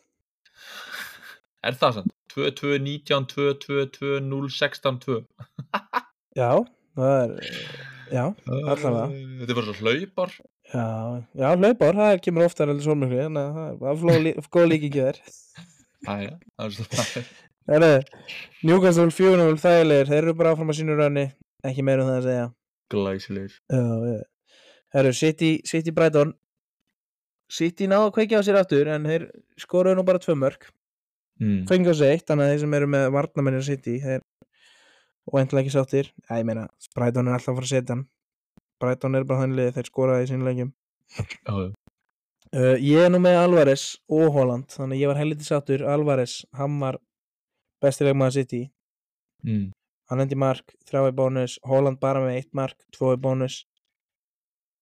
[1.64, 2.14] Er það sann?
[2.34, 5.20] 2, 2, 19, 2, 2, 2, 0, 16, 2
[6.40, 6.50] Já,
[6.98, 7.36] það er
[8.14, 9.06] Já, Allavega.
[9.40, 10.34] þetta er bara svo hlaupar
[10.74, 10.88] já,
[11.38, 14.68] já, hlaupár það kemur oftar enn Solmyrfið þannig að það er bara fló, lí, góð
[14.74, 15.22] líkingi þér
[16.14, 17.26] Æja, það er svo
[17.64, 18.04] Það er
[18.68, 21.30] Newcastle 4-0 þægilegir þeir eru bara áfram að sínu rönni
[21.64, 22.48] ekki meira um það að segja.
[22.92, 23.54] Glæsilegir.
[23.72, 24.18] Já, já.
[24.94, 26.36] Herru, City, City Brighton.
[27.54, 29.28] City náðu að kveikja á sér aftur en þeir
[29.62, 30.68] skoruðu nú bara tvö mörg
[31.42, 31.66] mm.
[31.70, 34.24] fengi á sig eitt, þannig að þeir sem eru með varnamennir City, þeir
[35.30, 38.06] og endilega ekki sáttir, Já, ég meina Brighton er alltaf að fara að setja hann.
[38.82, 40.68] Brighton er bara þannig liðið, þeir skoraði í
[41.48, 41.54] já.
[41.54, 46.40] uh, Ég er nú með Alvarez og Holland þannig að ég var helviti sáttur, Alvarez
[46.58, 46.98] hann var
[47.84, 48.64] bestileg maður City.
[49.44, 49.72] Mm.
[50.10, 51.58] hann endi mark, þrjá í bónus.
[51.68, 53.64] Holland bara með eitt mark, tvo í bónus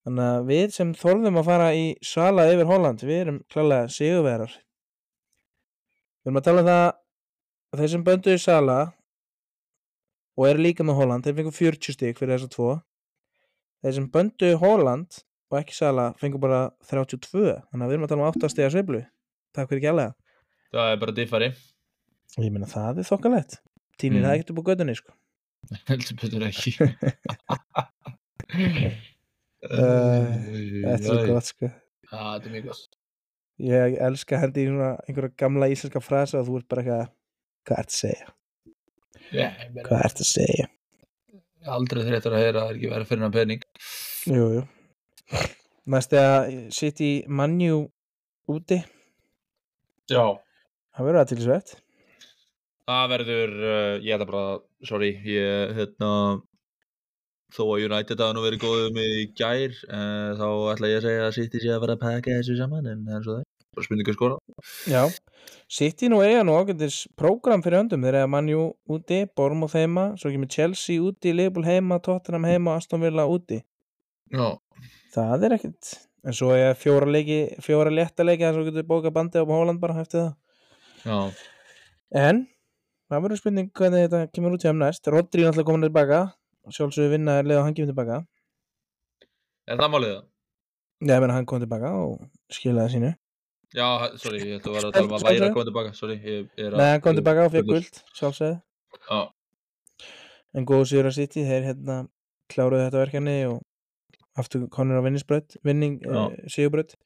[0.01, 4.53] Þannig að við sem þorðum að fara í sala yfir Holland, við erum klálega sigurverar.
[6.21, 6.85] Við erum að tala um það
[7.71, 8.77] að þeir sem böndu í sala
[10.37, 12.69] og eru líka með Holland, þeir fengur 40 stík fyrir þessa tvo.
[13.85, 15.09] Þeir sem böndu Holland
[15.51, 18.71] og ekki sala fengur bara 32, þannig að við erum að tala um 8 stíga
[18.73, 19.01] sveiflu.
[19.53, 20.11] Takk fyrir kjálega.
[20.71, 21.49] Það er bara diffari.
[22.39, 23.59] Ég meina það er þokkalett.
[24.01, 24.25] Tíminn Mm.
[24.25, 25.11] það ekkert upp á gödunni, sko.
[25.91, 26.71] Heldur betur ekki.
[29.61, 31.69] Þetta er gott, sko.
[32.09, 32.97] Þetta er mjög gott.
[33.61, 37.11] Ég elska hendi í svona einhverja gamla íslenska frasa og þú ert bara eitthvað,
[37.69, 38.29] hvað ert að segja?
[39.31, 40.69] Meina, Hvað ert að segja?
[41.71, 43.65] aldrei þreytur að heyra að það er ekki verið fyrir hann pening.
[44.33, 44.63] Jú, jú.
[45.93, 47.77] Næst að sitt í mannjú
[48.49, 48.79] úti,
[50.09, 50.23] Já.
[50.97, 51.75] það verður aðtilsvert.
[52.89, 54.43] Það verður, uh, ég ætla bara,
[54.89, 56.09] sorry, ég, hérna,
[57.55, 61.07] þó að United hafa nú verið góðið með í gær, uh, þá ætla ég að
[61.07, 63.47] segja að City sé að fara að pakka þessu saman, en er svo það.
[63.71, 64.37] Bara spurningu að skora.
[64.91, 65.03] Já,
[65.79, 70.31] í nú eiga nú ágættis prógram fyrir höndum, þeir eiga mannjú úti, Bormóð heima, svo
[70.33, 73.61] kemur Chelsea úti, Liverpool heima, Tottenham heima, Aston Villa úti.
[74.31, 74.57] Já.
[75.15, 75.93] Það er ekkert,
[76.27, 79.51] en svo eiga fjóra leiki, fjóra létta leiki, þannig að svo getur bókað bandið á
[79.55, 80.33] Hóland bara eftir það.
[81.07, 81.19] Já.
[82.11, 82.43] En
[83.11, 86.19] það verður spurning hvernig þetta kemur út hjá næst Rodri er náttúrulega komin tilbaka
[86.69, 88.21] sjálfsögur vinna er leið og hann kemur tilbaka
[89.71, 90.13] Er það málið?
[90.13, 90.23] Það?
[91.01, 92.15] Já, ég meina hann kom tilbaka og
[92.53, 93.11] skilaði sínu.
[93.71, 93.85] Já,
[94.21, 96.49] sorry, ég ætla að vera að tala um að væri að koma tilbaka, sorry, ég,
[96.59, 96.81] er að...
[96.81, 98.57] Nei, hann kom tilbaka og fekk guld sjálfsögðu.
[99.07, 99.21] Já,
[100.51, 101.97] En góðu sigur að City, þeir hérna
[102.51, 103.61] kláruðu þetta verkefni og
[104.41, 106.27] aftur konur á vinningsbrödd vinning, Já.
[106.27, 106.97] uh, sigurbrödd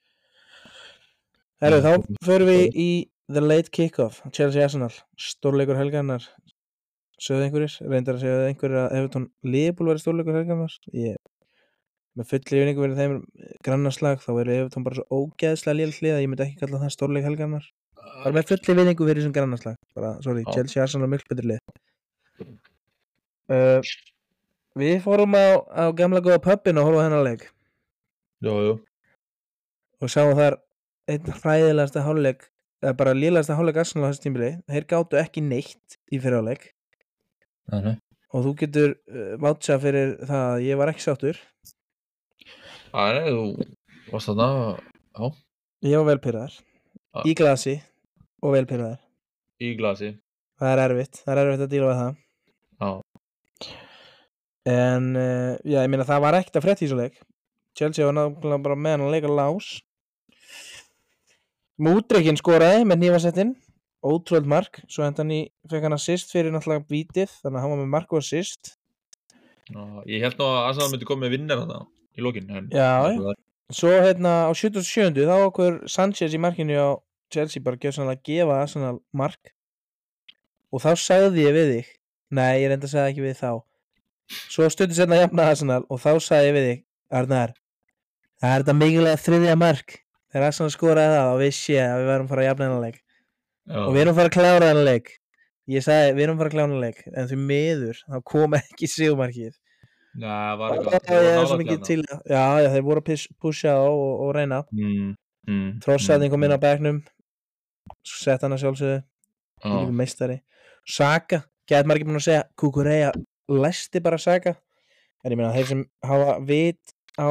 [1.62, 1.92] Herru, þá
[2.26, 2.90] förum við í
[3.30, 6.26] The Late Kickoff Chelsea Arsenal, stórleikur helgarnar
[7.22, 11.18] sögðu einhverjir, reyndar að segja einhverjir að Evertón Liverpool verið stórleikur helgarnar ég
[12.16, 13.16] með fulli vinningu verið þeim
[13.66, 16.94] grannarslag þá verið Evertón bara svo ógeðslega lél hlið að ég myndi ekki kalla það
[16.96, 17.70] stórleik helgarnar
[18.24, 20.52] bara með fulli vinningu verið þessum grannarslag bara, sorry, Já.
[20.56, 21.64] Chelsea Arsenal er mjög betri lið.
[23.52, 23.80] Uh,
[24.76, 27.46] Við fórum á, á gamla góða pubin og horfum á þennan leik.
[28.44, 28.74] Jú, jú.
[30.04, 30.58] og sáum þar
[31.10, 32.50] einn hræðilegasta hálfleik
[32.84, 36.75] eða bara lélegasta hálfleik Arsenal á þessu tímili þeir gátu ekki neitt í fyrirháleik
[37.72, 37.96] Nei, nei.
[38.36, 41.40] og þú getur uh, vátsa fyrir það að ég var ekki sáttur.
[42.96, 43.46] Æ, nei, þú
[44.14, 44.50] varst þarna,
[45.18, 45.26] já,
[45.90, 47.22] ég var velpyrraðar Já.
[47.26, 47.74] í glasi
[48.46, 49.00] og velpyrraðar
[49.66, 50.12] í glasi.
[50.62, 52.22] það er erfitt, það er erfitt að díla við það.
[52.86, 52.92] Já,
[54.76, 57.18] en uh, já, ég meina það var ekkert að frétta í svo leik.
[57.76, 59.68] Chelsea var náttúrulega bara með hann að leika lás.
[61.86, 63.52] Múdreikin skoraði með nýfasettinn
[64.06, 65.42] ótrúld mark, svo hendan í
[65.72, 68.76] fekk hann assist fyrir náttúrulega vítið þannig að hann var með mark og assist.
[69.72, 71.82] Já, ég held nú að Arsenal myndi koma með vinnir þarna
[72.16, 72.24] í
[72.72, 73.34] já.
[73.74, 75.26] svo hérna á 77.
[75.26, 76.90] þá okkur Sanchez í markinu á
[77.34, 79.54] Chelsea bara gjör sannlega að gefa Arsenal mark.
[80.72, 81.94] Og þá sagði ég við þig
[82.36, 83.52] nei, ég reynda að segja ekki við þá.
[84.54, 86.84] Svo stundu senna jafna Arsenal og þá sagði ég við þig,
[87.16, 87.54] Arnar
[88.42, 89.98] það er þetta mikilvægt þriðja mark?
[90.34, 92.86] Þegar Arsenal skoraði það og við sé að við verðum að fara að jafna hennar
[92.86, 93.05] leik Já,
[93.70, 95.14] og við erum að fara að klára hennar leik.
[95.72, 98.58] Ég sagði, við erum að fara að klára hennar leik en því miður, þá kom
[98.60, 99.54] ekki sigumarkið
[100.16, 100.62] Nei, það
[101.12, 104.62] var svo mikið til já, þeir voru að pus- pusha og, og, og reyna.
[104.72, 105.10] Mm,
[105.50, 107.02] mm, Trossarðin kom inn á mm, bekknum.
[108.06, 109.02] Svo sett hann að sjálfsögðu.
[109.96, 110.40] Meistari.
[110.88, 113.12] Saka, gæt maður ekki búin að segja Kukureya
[113.52, 114.56] læsti bara Saka?
[115.26, 117.30] En ég meina þeir sem hafa vit á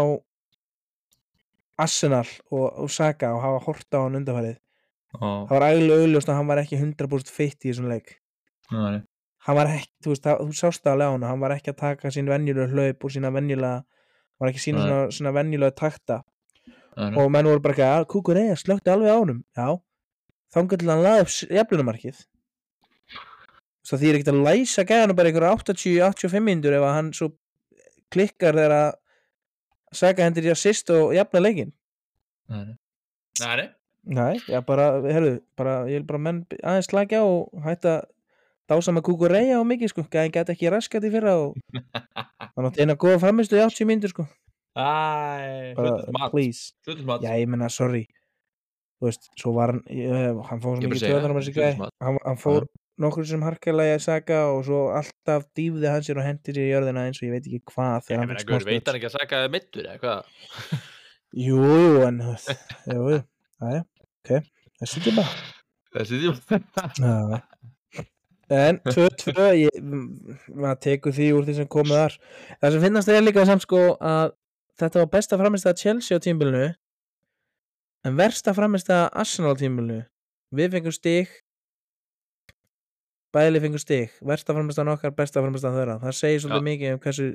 [1.80, 4.58] Arsenal og, og Saka og hafa horta á hann undanfærið
[5.14, 8.14] Já, það var ægilega augljóst að hann var ekki 100% fitt í þessum leik.
[8.72, 9.00] Nei,
[9.46, 11.70] hann var ekki, þú veist, það- þú sást það alveg á hann hann var ekki
[11.72, 15.74] að taka sín venjulega hlaup og sína venjulega, hann var ekki sína svona, svona venjulega
[15.76, 16.22] takta.
[16.96, 17.18] Nei, nei.
[17.18, 19.44] og menn voru bara ekki að Kukureya slökti alveg á honum.
[19.56, 19.80] Já,
[20.54, 22.20] þangar til hann laði upp jaflunumarkið
[23.84, 27.32] það þýr ekkert að læsa gæðanum bara einhverja 80-85 mindur ef hann svo
[28.14, 28.92] klikkar þegar að
[29.94, 31.72] Saka hendur í assist og jafna leikin
[33.42, 33.66] Nei,
[34.06, 34.38] nei.
[34.50, 37.94] Já bara, herru, bara, ég vil bara menn aðeins slagja á og hætta
[38.70, 41.56] dása með Kukureya og mikið sko, gæðin gæti ekki raskat í fyrra og
[42.56, 44.24] hann átti eina góða framistu í 80 mindur sko,
[44.74, 46.30] Æ, bara, hlutis mat.
[46.32, 47.22] please Hlutis mat.
[47.24, 48.06] Já, ég menna, sorry
[49.02, 51.60] Þú veist, svo var hann ég, hann fór svo Ég mikið segja, töðanum þessi gæ
[51.66, 51.94] hlutismat.
[52.06, 52.66] hann, hann fór
[53.04, 56.68] nokkur sem harkalega að saka og svo alltaf dýfði hann sér og hendi sér í
[56.70, 58.88] jörðina eins og ég veit ekki hvað þegar Ég hann meina, fekk Guður, smá veit
[58.90, 60.84] hann ekki að saka þið mittur, eða hvað?
[61.44, 61.64] Jú,
[62.06, 62.20] en
[62.94, 63.18] jú,
[63.66, 63.82] aðja,
[64.24, 64.40] ok
[64.82, 65.24] þessi tíma
[65.94, 66.60] Þessi tíma.
[67.04, 67.42] Já.
[68.54, 72.16] En 2-2 ég- m- maður tekur því úr því sem komið þar
[72.64, 74.34] það sem finnast er líka samt sko að
[74.82, 76.64] þetta var besta framist að Chelsea á tímbilinu
[78.04, 80.02] en versta framist að Arsenal tímbilinu
[80.54, 81.30] við fengum stig
[83.34, 86.68] bæðileg fengum stig versta framist að okkar, besta framist að þeirra það segir svolítið Já.
[86.68, 87.28] mikið um hversu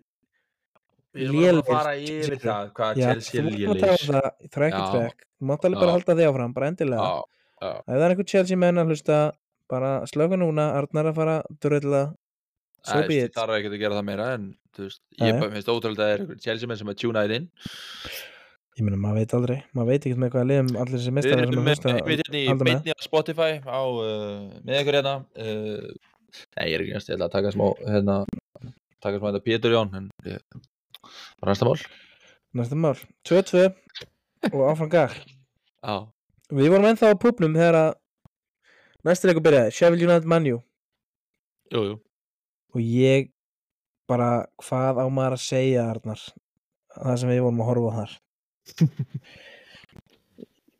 [1.18, 2.46] Við alveg að fara yfir Chelsea.
[2.46, 4.88] það hvað Chelsea er tala um lélir það í Já.
[4.94, 7.12] trekk mátt alveg bara halda þig áfram, bara endilega.
[7.60, 9.20] Ef það er einhver Chelsea menn að hlusta
[9.70, 12.04] bara slöka núna, Arnar að fara dröðla,
[13.10, 13.36] it.
[13.36, 16.44] þarf ekki að gera það meira en veist, ég finnst ótrúlega að það er einhver
[16.46, 17.50] Chelsea menn sem að tjúna þér inn.
[18.80, 21.40] Ég meina, maður veit aldrei, maður veit ekki með hvað liðum allir þessi Við mestrar
[21.40, 25.90] sem erum að með hérna í Spotify á, uh, með ykkur hérna uh,
[26.56, 28.16] Nei, ég er ekki næst, ég ætla að taka smá hérna,
[29.04, 30.08] taka smá þetta Pétur Jón en
[31.40, 31.82] bara næsta mál?
[32.60, 33.66] Næsta mál, 2-2
[34.54, 35.16] og áfram gag.
[35.86, 35.96] Já,
[36.52, 37.92] við vorum ennþá á púpnum þegar að
[39.08, 40.58] næsta leikur byrjaði, Sheffield United Manu
[41.74, 42.00] jú, jú.
[42.76, 43.30] Og ég
[44.10, 46.22] bara, hvað á maður að segja Arnar,
[46.96, 48.18] það sem við vorum að horfa þar.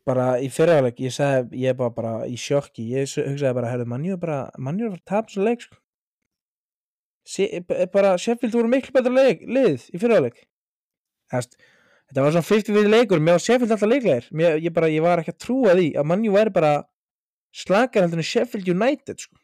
[0.10, 2.88] Bara í fyrraðleik ég sagði, ég var bara í sjokki.
[2.96, 5.78] Ég hugsaði bara, herðu, mannjú er bara mannjú er að tapa svo leik sko.
[7.94, 10.46] Bara, Sheffield voru miklu betra leik, lið í fyrraðleik
[11.30, 15.36] þetta var svona 50-50 leikur var Sheffield alltaf leiklegir mér, ég, bara, ég var ekki
[15.36, 16.72] að trúa því að mannjú væri bara
[17.54, 19.38] slakar heldur en Sheffield United sko.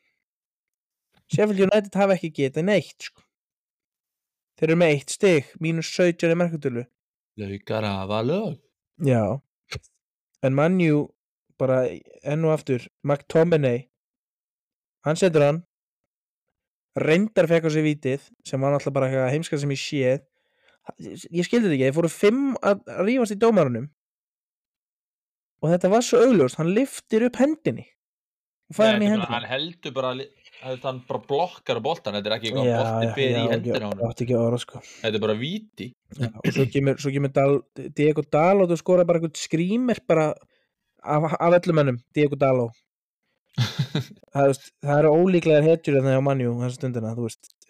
[1.30, 3.22] Sheffield United hafa ekki getað neitt sko.
[4.58, 6.86] þeir eru með eitt stig mínus 17 í merkundölu
[7.36, 8.60] Laukar hafa lög.
[9.04, 9.42] Já.
[10.40, 11.10] En Manju
[11.60, 11.82] bara
[12.24, 13.90] enn og aftur McTominay
[15.04, 15.60] hann setur hann
[16.96, 20.24] reyndar fekk á sig vítið sem var náttúrulega bara heimskað sem ég séð.
[21.34, 23.90] Ég skildi þetta ekki, þeir fóru fimm að rífast í dómarunum.
[25.64, 27.88] Og þetta var svo augljóst hann liftir upp hendinni.
[28.70, 29.32] Og fæði hann í Nei, hendina.
[29.34, 30.14] Hann heldur bara
[30.66, 33.90] hann bara blokkar á boltan þetta er ekki eitthvað já, fyrir í hendina
[34.40, 34.82] orða sko.
[35.02, 35.90] Þetta er bara víti.
[36.16, 37.60] Já, og svo kemur, svo kemur Dal,
[37.98, 40.30] Diego Dalot og skora bara eitthvað skrýmir bara
[41.04, 42.85] af, af öllum ennum Diego Dalot
[43.56, 47.14] það, það eru ólíklegar hetjur en það á mannjú þessa stundina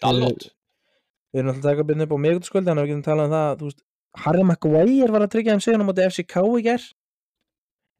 [0.01, 0.47] Dalot
[1.35, 3.35] við erum alltaf að taka byrna upp á miðgutaskvöldi þannig að við getum talað um
[3.35, 3.81] það veist,
[4.25, 6.85] Harry Maguire var að tryggja þeim sigurinn á móti FCK í ger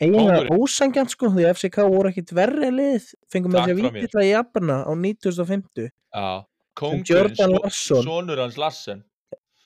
[0.06, 4.32] eiginlega ósangjant sko því FCK voru ekkit verri lið fengum Takk því að vítilla í
[4.34, 6.28] jafnna á 9050 Já
[6.76, 8.02] Kóngurinn, Jordan svo- Larsson.
[8.04, 9.04] sonur hans Larsen.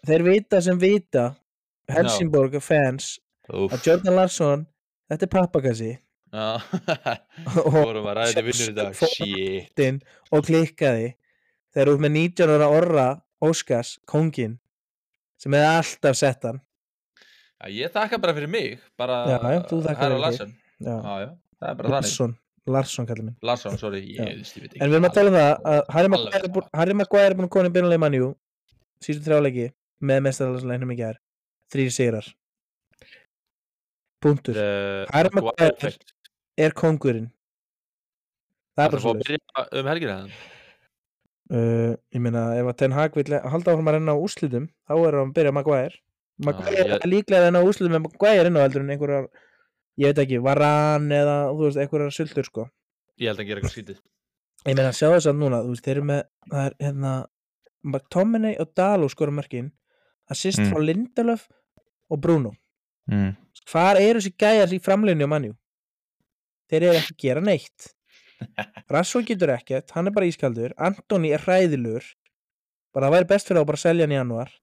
[0.05, 1.23] Þeir vita sem vita
[1.89, 3.15] Helsingborg fans
[3.49, 4.67] Úf, að Jordan Larsson
[5.10, 5.89] þetta er pappakassi
[6.29, 9.03] vorum að þetta vinnur í dag.
[9.15, 10.07] Shit.
[10.31, 11.11] og klikkaði.
[11.73, 13.07] Þegar út með 19 ára orra
[13.45, 14.57] Óskars, kóngin
[15.39, 16.59] sem hefði alltaf sett hann.
[17.59, 18.81] Já, ég þakka bara fyrir mig.
[18.99, 20.19] Bara þig.
[20.19, 20.95] Larsen Já.
[21.59, 21.95] Það er bara þannig.
[21.95, 22.35] Larsson,
[22.69, 23.37] Larsson kallar minn.
[23.43, 25.81] Larsson, sorry, ég, ég veit ekki en við erum að tala um það að
[26.79, 28.29] Harry Maguire er búin að koma í byrjunlega mannjú
[29.03, 29.65] síðustu þrjáleiki
[30.09, 31.19] með mestaralagslegnum í gær.
[31.73, 32.29] Þrýri sigrar.
[34.23, 34.59] Punktur.
[34.59, 35.93] Uh, Harry Maguire.
[36.60, 37.30] Er kóngurinn.
[38.76, 40.17] Það er Það bara er svo að byrja um helgina
[41.52, 44.93] uh, ég meina ef að Ten Hag vill halda áfram að renna á úrslitum þá
[45.00, 45.95] er hann að byrja Maguire.
[46.45, 49.28] Maguire ég- er líklega að renna á úrslitum með Maguire inn á heldur en einhverjar
[50.00, 52.69] ég veit ekki, Varan eða þú veist, einhverjar sultur sko.
[53.19, 53.98] Ég held að hann gera eitthvað skítið
[54.67, 57.13] ég meina, sjá þess að núna, þú veist, þeir eru með það er hérna
[57.84, 59.72] McTominay og Daló skora mörkin
[60.30, 60.69] assist Mm.
[60.72, 61.48] frá Lindelöf
[62.12, 62.52] og Bruno.
[63.10, 63.36] Mm.
[63.72, 65.54] hvar eru þessi gæjar í framleginni á mannjú
[66.69, 67.89] þeir eru ekki að gera neitt.
[68.93, 72.05] Rasso getur ekkert, hann er bara ískaldur Antoni er hræðilegur
[72.95, 74.53] bara það væri best fyrir að bara selja hann í januar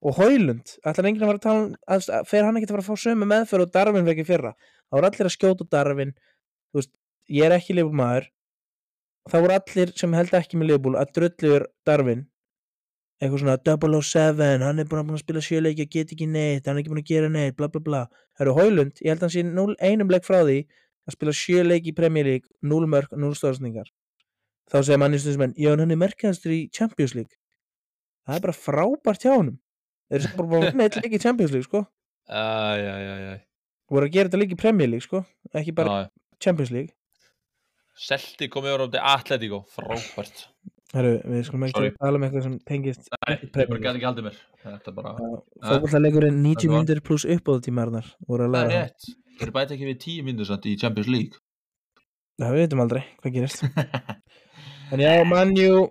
[0.00, 2.84] og Hóilund, ætlar enginn að fara að tala um að, fer hann ekki að fara
[2.86, 4.52] að fá sömu meðferð og Darvin fekk í fyrra,
[4.88, 6.14] þá voru allir að skjóta Darvin,
[6.72, 6.92] þú veist,
[7.28, 8.30] ég er ekki leifbúl maður.
[9.28, 12.24] Þá voru allir sem held ekki með leifbúl að drulluður Darvin
[13.20, 13.58] eitthvað svona
[14.00, 16.92] 007, hann er að, búin að spila sjöleiki og get ekki neitt, hann er ekki
[16.94, 18.00] búin að gera neitt bla bla bla,
[18.38, 20.62] það eru Hóilund, ég held að hann sé 0, einum leik frá því
[21.08, 23.88] að spila sjöleiki í Premier League, 0 mörg 0 stóðsningar
[24.70, 27.34] þá segir mannistusmenn, já en hann er merkjastur í Champions League.
[28.26, 29.56] Það er bara frábært hjá honum.
[30.10, 31.80] Þeir eru bara búin eitt leik í Champions League sko.
[33.90, 35.24] Voru að gera þetta leik í Premier League sko
[35.58, 36.08] ekki bara Já,
[36.44, 36.92] Champions League.
[38.00, 40.44] Selti komið ára á þetta Atletico, frábært.
[40.94, 41.90] Heru, við skulum ekki Sorry.
[41.98, 44.38] tala um eitthvað sem tengist Nei, ég bara gæti ekki haldið mér.
[45.66, 48.78] Fókvallarleikurinn 90 Þetta var- myndir pluss uppbóðutímarnar voru að það læra það.
[48.78, 49.02] rétt
[49.40, 51.40] Þeir bæta ekki við tíu myndur samt í Champions League.
[52.40, 53.64] Já, við veitum aldrei hvað gerist.
[54.90, 55.84] En já, mannjú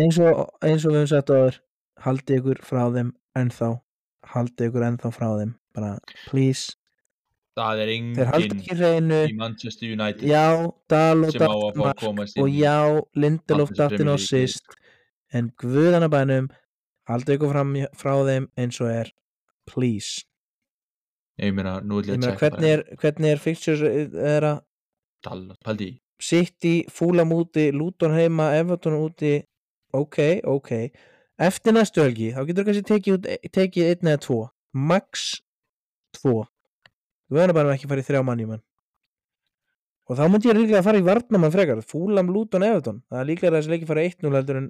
[0.00, 1.58] eins og, eins og við höfum sagt áður
[2.00, 3.68] haldið ykkur frá þeim ennþá.
[4.32, 5.50] Haldið ykkur ennþá frá þeim.
[5.76, 5.90] Bara,
[6.30, 6.72] please,
[7.58, 11.90] Það er enginn í Manchester United já, Dal og á
[12.38, 12.78] og já,
[13.18, 14.16] Lindelof á League.
[14.22, 14.78] sýst
[15.34, 16.48] en guðanabænum
[17.10, 19.12] haldið ykkur fram, frá þeim eins og er.
[19.68, 20.27] Please
[21.38, 23.82] Ég meina, nú vil ég ég meina tjekka hvernig er, hvernig er fixtures
[24.14, 24.52] þeirra
[25.24, 25.96] Dallas, pældi í.
[26.22, 29.36] City, Fulham úti, Luton heima Everton úti.
[29.94, 30.18] Ok,
[30.50, 30.72] ok.
[31.38, 34.38] Eftir næstu helgi, þá getur þú kannski tekið, út- tekið einn eða tvo.
[34.74, 35.28] Max
[36.18, 36.48] tvo.
[37.28, 38.62] Þú verður bara ekki að fara í þrjá manni mann.
[40.08, 41.82] Og þá myndi ég líklega að fara í varnamann frekar.
[41.86, 43.02] Fulham, Luton, Everton.
[43.12, 44.68] Það er líklega að þessi leiki fara 1-0 heldur en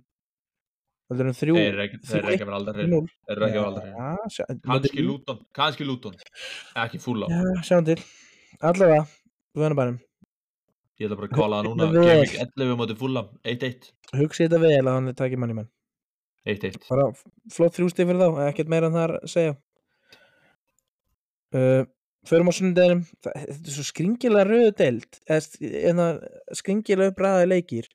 [1.09, 3.59] 3 Þeir eru ekki- þeir eru ekki að vera aldrei hreinu 0 Þeir eru ekki
[3.59, 6.15] að vera aldrei hreinu Kanski Luton, kannski Luton.
[6.85, 7.97] Ekki fúla Já, sjáum til.
[8.61, 9.07] Allavega,
[9.55, 9.95] þú verður bara
[10.99, 11.89] Ég ætla bara að kóla það núna.
[11.95, 15.69] Gaming 11 móti fúla 1-1 Hugsið þetta vel að hann takir manni menn
[16.49, 17.07] 1-1 bara
[17.53, 19.55] flott þrjústi fyrir þá ekkert meira en það er að segja.
[21.55, 21.83] Uh,
[22.29, 23.03] förum á sunnudeginum.
[23.25, 25.19] Það- þetta er svo skringilega rauðu deild.
[25.29, 26.07] Eða
[26.61, 27.89] skringilega uppræðaði leikir.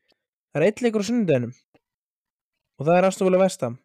[0.54, 1.54] Það er eitt leikur á sunnudeginum
[2.80, 3.78] og það er afstoflega vestam.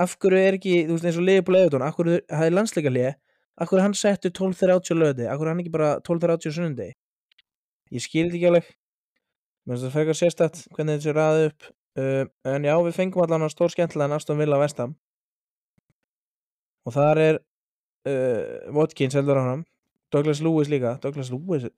[0.00, 2.92] Af hverju er ekki, þú veist eins og Leifbúl Eðutón af hverju það er landsleika
[2.92, 6.56] lið af hverju er hann settur 12.30 löði af hverju er hann ekki bara 12.30
[6.56, 6.96] sunnudegi?
[7.92, 8.70] Ég skil þetta ekki alveg.
[9.62, 11.68] Mér finnst það frekar sérstætt hvernig þetta er ræðið upp.
[11.92, 14.94] Uh, en já, við fengum allan að stór skemmtilega Aston Villa Vestam.
[16.88, 17.40] Og þar er
[18.08, 19.66] uh, Watkins heldur á hann
[20.12, 20.96] Douglas Lewis líka.
[21.04, 21.68] Douglas Lewis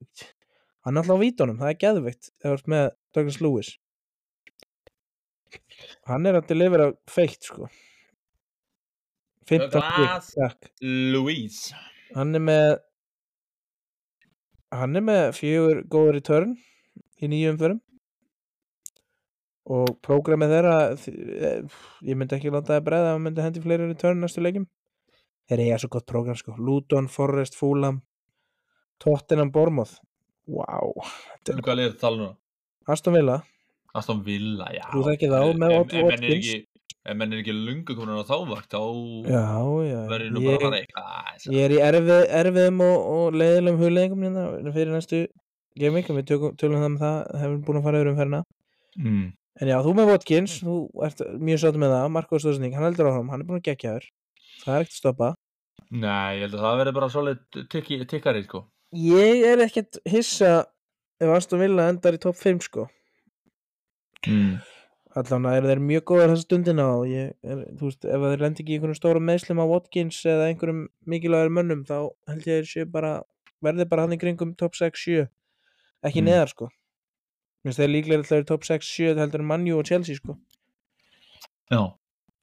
[0.85, 3.71] hann er alltaf á vítunum, það er geðveikt ef þú ert með Douglas Lewis
[6.09, 7.69] hann er að delivera feitt sko.
[9.49, 10.31] 15 Douglas.
[10.33, 10.71] takk.
[10.81, 11.75] Louise.
[12.15, 12.69] Hann er með
[14.75, 16.55] hann er með fjögur góður í törn
[17.21, 17.81] í nýjum umförum
[19.75, 23.87] og prógramið þeirra eh, ég myndi ekki láta það bregða ef hann myndi hendi fleiri
[23.89, 24.67] í törn næstu leikjum.
[25.49, 26.55] Þeir eiga svo gott prógram sko.
[26.57, 28.01] Luton, Forrest, Fulham
[29.01, 29.99] Tottenham, Bournemouth.
[30.47, 30.93] Wow,
[31.49, 32.35] Um hvað er það tala núna?
[32.85, 33.39] Aston Villa
[34.01, 36.51] Aston Villa, já Þú þekkir þá með Otto Watkins.
[37.05, 38.81] Ef menn er ekki lungu komin á þávakt þá
[40.09, 43.83] verður nú bara að fara ég, eitthvað ég er í erfið, erfiðum og, og leiðilegum
[43.83, 45.19] hugleggingum hérna fyrir næstu
[45.77, 48.41] gaming við tökum, tölum það með það hefum búin að fara yfir umferðina
[48.97, 49.25] mm.
[49.55, 50.73] En já, þú með Watkins, þú
[51.07, 53.93] ert mjög sátt með það, Marko Stóðsning, hann heldur áfram, hann er búin að gegja
[53.93, 54.07] þér.
[54.65, 55.29] Það er ekkert að stoppa.
[55.95, 58.61] Nei, ég held að það verður bara svolítið tikki, tikkari sko.
[58.99, 60.51] Ég er ekkert hissa
[61.23, 62.85] ef Aston Villa endar í topp 5, sko.
[64.27, 64.55] Mm.
[65.15, 68.63] Allan eru þeir mjög góðar þessa stundina og ég, er, þú veist, ef þeir lendi
[68.63, 71.97] ekki í einhverjum stórum meðslum á Watkins eða einhverjum mikilvægur mönnum, þá
[72.31, 73.13] held ég að bara,
[73.63, 75.29] verði bara hann í kringum topp 6-7.
[76.03, 76.27] Ekki Mm.
[76.27, 76.67] neðar, sko.
[77.63, 80.35] Mér finnst þeir líklega að þeir eru topp 6-7 heldur Manju og Chelsea, sko.
[81.71, 81.95] Já,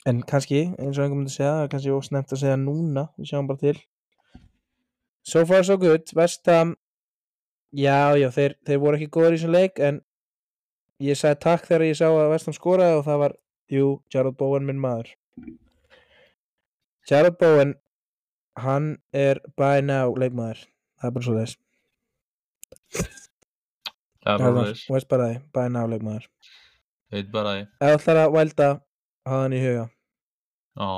[0.02, 3.28] En kannski, eins og einhver myndi segja, það er kannski ósnefnt að segja núna, við
[3.30, 3.76] sjáum bara til.
[5.22, 6.72] So far so good, Vestam,
[7.70, 10.00] já, já, þeir, þeir voru ekki góður í þessum leik, en
[11.02, 13.34] ég sagði takk þegar ég sá að Vestam skoraði og það var,
[13.72, 15.12] jú, Jarrod Bowen minn maður.
[17.10, 17.74] Jarrod Bowen,
[18.62, 20.64] hann er by now leikmaður,
[21.00, 21.58] það er bara svo þess.
[24.22, 24.66] það er bara.
[24.82, 26.28] Þú veist bara því, by now leikmaður.
[27.12, 27.64] Veit bara því.
[27.80, 28.68] Ef þú ætlar að vælda,
[29.28, 29.88] hafa hann í huga.
[30.78, 30.92] Já,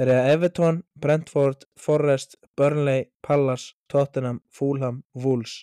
[0.00, 5.58] Þeir eru Everton, Brentford, Forrest, Burnley, Palace, Tottenham, Fulham, Wolves.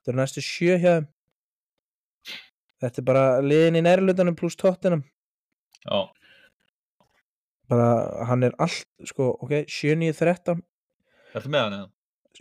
[0.00, 1.08] Þetta eru næstu sjö hjá þeim.
[2.82, 5.04] Þetta er bara liðin í nærlutanum pluss Tottenham.
[5.86, 6.00] já.
[7.70, 10.60] Bara hann er allt, sko, ok, 7-9-13.
[11.32, 11.90] Ertu með hann eða?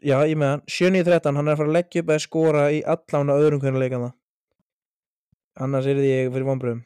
[0.01, 0.63] Já, ég með hann.
[0.67, 3.83] 7-9-13, hann er að fara að leggja upp að skora í allan á öðrum hvernig
[3.85, 4.09] leikana.
[5.61, 6.81] Annars er því ég fyrir vonbröðum.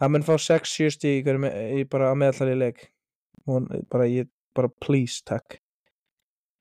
[0.00, 2.82] Hann mun fá 6-7 stíð í, bara að meðallari leik.
[3.46, 5.60] Og bara, ég, bara please, takk.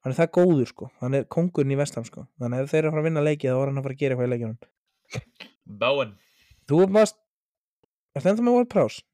[0.05, 0.89] Hann er það góður, sko.
[1.01, 2.27] Hann er kongurinn í vestam, sko.
[2.39, 3.97] Þannig að ef þeir eru að fara að vinna leikið, þá var hann að fara
[3.97, 4.59] að gera eitthvað í leikjunum.
[5.83, 6.15] Bowen.
[6.69, 7.17] Þú varst,
[8.15, 9.05] ertu ennþá með Ward Prowse?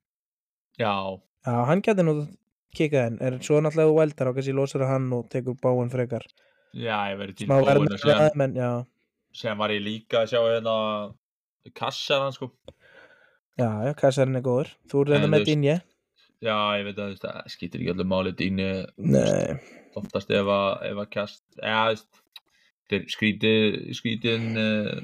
[0.80, 0.93] Já,
[1.41, 2.13] Já, hann gæti nú
[2.77, 3.17] kikað henn.
[3.25, 6.25] Er svo náttúrulega þú vældar og kannski losar hann og tekur báinn frekar.
[6.73, 8.86] já, ég verður til menn, já.
[9.36, 10.75] síðan var ég líka að sjá hérna
[11.73, 12.51] kassar hann sko.
[13.58, 14.69] Já, já, kassarinn er góður.
[14.89, 15.82] Þú er reynda með Dinje.
[16.41, 19.57] Já, ég veit að það skýtir ekki öllu máli dýni Nei.
[19.97, 21.43] oftast ef að, ef að kast,
[23.13, 25.03] skrítið, skrítin, uh,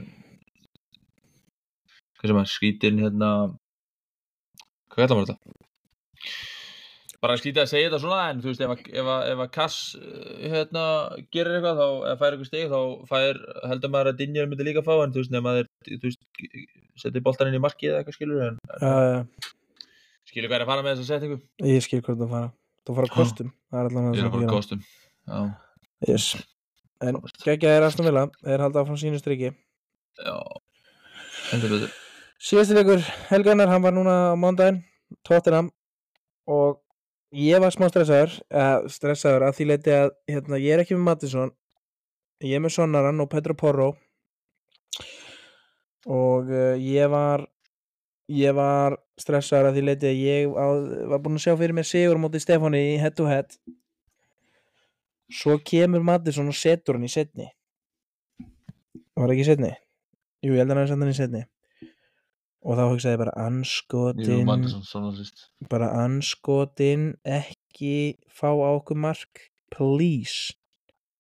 [2.18, 3.32] hvað sem að, skrítin, hérna,
[4.92, 5.56] hvað kallar maður þetta?
[7.18, 9.52] Bara skrítið að segja þetta svona, en þú veist, ef að, ef að, ef að
[9.56, 10.84] kass, eh, hérna,
[11.34, 13.40] gerir eitthvað, þá, eða fær eitthvað stig, þá fær,
[13.72, 16.28] heldur maður að Dinjar myndi líka fá, en þú veist, nema þeir, þú veist,
[17.02, 19.54] setja boltan inn í markið eða eitthvað skilur, en, já,
[20.30, 21.40] skilur hvað er að fara með þessa setningu?
[21.74, 22.52] ég skil hvað þú fara.
[22.88, 23.50] Þú fara kostum.
[23.74, 24.86] Það er Ég er það að fara kostum,
[25.28, 25.40] já,
[26.06, 26.36] Yes.
[27.02, 28.28] En geggja er Aston Villa.
[28.46, 29.54] Þeir halda áfram sínu striki.
[30.18, 30.36] já,
[31.54, 31.96] endur betur.
[32.38, 34.84] Síðasti leikur Helganar, hann var núna á mándaginn.
[35.24, 35.72] Tottenham.
[36.48, 36.80] og
[37.36, 41.08] ég var smá stressaður uh, stressaður að því leiti að hérna, ég er ekki með
[41.10, 41.52] Mattisson
[42.46, 43.90] ég er með Sonnaran og Petro Porro
[46.08, 47.44] og uh, ég var
[48.32, 50.68] ég var stressaður að því leiti að ég á,
[51.12, 53.52] var búinn að sjá fyrir mér sigur móti Stefáni í head to head
[55.28, 57.52] svo kemur Mattisson og setur hann í setni
[59.18, 59.76] var ekki í setni?
[60.46, 61.44] Jú, ég held að hann setur hann í setni
[62.66, 64.50] og þá hugsaði ég bara anskotin
[65.72, 69.48] bara anskotin ekki fá á okkur mark.
[69.74, 70.56] Please,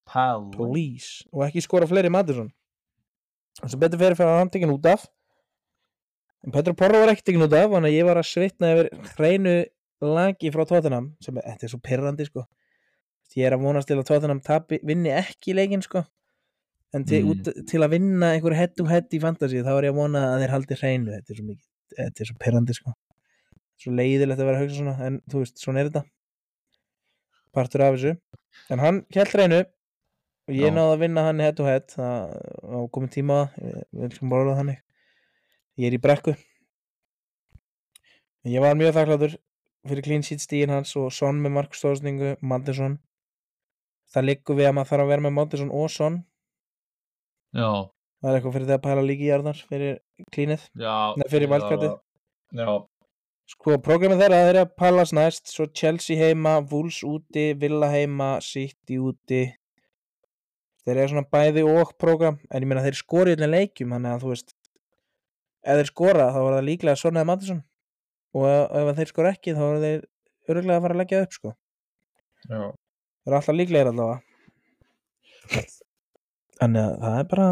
[0.07, 0.47] Pál.
[0.55, 1.25] please.
[1.35, 2.49] Og ekki skora fleiri Mattisson
[3.63, 5.07] en sem betur fyrir fyrir hann tekin út af.
[6.45, 8.91] En Petro Porro var ekki tekin út af þannig að ég var að svitna yfir
[9.15, 9.55] hreinu
[10.05, 12.45] lagi frá Tottenham sem er, þetta er svo pirrandi sko.
[13.35, 16.05] Ég er að vonast til að Tottenham tapi, vinni ekki leikinn sko
[16.95, 17.29] en til, Mm.
[17.31, 20.21] út, til að vinna einhver head to head í fantasy þá er ég að vona
[20.35, 21.11] að þeir haldi hreinu.
[21.11, 21.67] Þetta er svo mikið,
[21.97, 22.93] þetta er svo pirrandi sko.
[23.77, 26.03] Svo leiðilegt að vera að hugsa svona en þú veist, svona er þetta.
[27.53, 28.17] Partur af þessu.
[28.69, 29.59] En hann held hreinu
[30.47, 30.73] og ég Já.
[30.73, 31.87] náði að vinna hann head to head.
[31.87, 33.39] Það á komið tíma
[33.93, 34.79] það þannig.
[35.77, 36.35] Ég er í brekku.
[38.45, 39.35] En ég var mjög þakkláttur
[39.87, 42.97] fyrir clean sheet stíðin hans og Son með markstóðsningu, Madison
[44.13, 46.17] það liggur við að maður þarf að vera með Madison og Son
[47.55, 47.69] Já,
[48.21, 49.99] það er eitthvað fyrir því að pæla líki í jarðar fyrir
[50.75, 50.95] já.
[51.17, 51.99] Nei, fyrir var-
[52.57, 52.67] Já,
[53.47, 58.41] Sko, prógramið þeirra þeir eru að Pallas næst, svo Chelsea heima, Wolves úti, Villa heima,
[58.43, 59.53] City úti.
[60.83, 64.25] Þeir eru svona bæði og prógram, en ég meina þeir skori allir leikjum, þannig að
[64.25, 64.51] þú veist,
[65.63, 67.63] ef þeir skora þá var það líklega Son eða Mattisson
[68.35, 70.05] og ef, þeir skora ekki þá er þeir
[70.51, 71.55] öruglega að fara að leggja upp, sko.
[72.51, 72.59] já.
[72.59, 74.21] Þeir eru alltaf líklegir allavega.
[76.57, 77.47] Þannig að það er bara,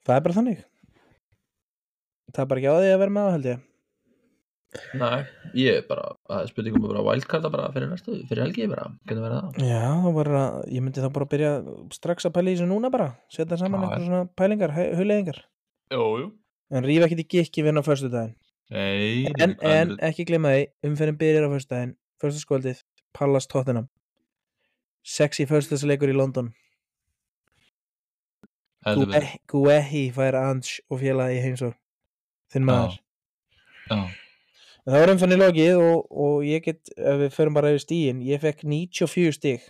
[0.00, 0.64] það er bara þannig.
[2.34, 3.62] Það er bara ekki á því að vera með á, held ég.
[4.98, 5.18] Nei,
[5.54, 8.88] ég er bara, það er spurningum að vera wildcarda bara fyrir næstu, fyrir helgi bara,
[9.06, 9.68] hvernig verða það?
[9.70, 10.40] Já, þá bara,
[10.74, 11.52] ég myndi þá bara byrja
[11.94, 15.38] strax að pæla í þessu núna bara setja saman einhver svona pælingar, hugleðingar
[15.94, 16.26] Jú, jú.
[16.74, 18.34] en rífa ekki í gikki vinna á föstudaginn
[18.74, 21.94] Nei, en, en ekki glemma því, umferðin byrjar á föstudaginn
[22.24, 22.82] föstuskvöldið,
[23.14, 23.86] Pallas Tottenham
[25.04, 26.50] sexy föstudagsleikur í London.
[29.50, 31.78] Guehi fær Ange og félagi í heimsók
[32.52, 32.98] þinn maður.
[33.88, 33.98] Já,
[34.84, 37.82] En það var umferðin í lokið og, og ég get, ef við förum bara yfir
[37.86, 39.62] stíin ég fekk 94 stíg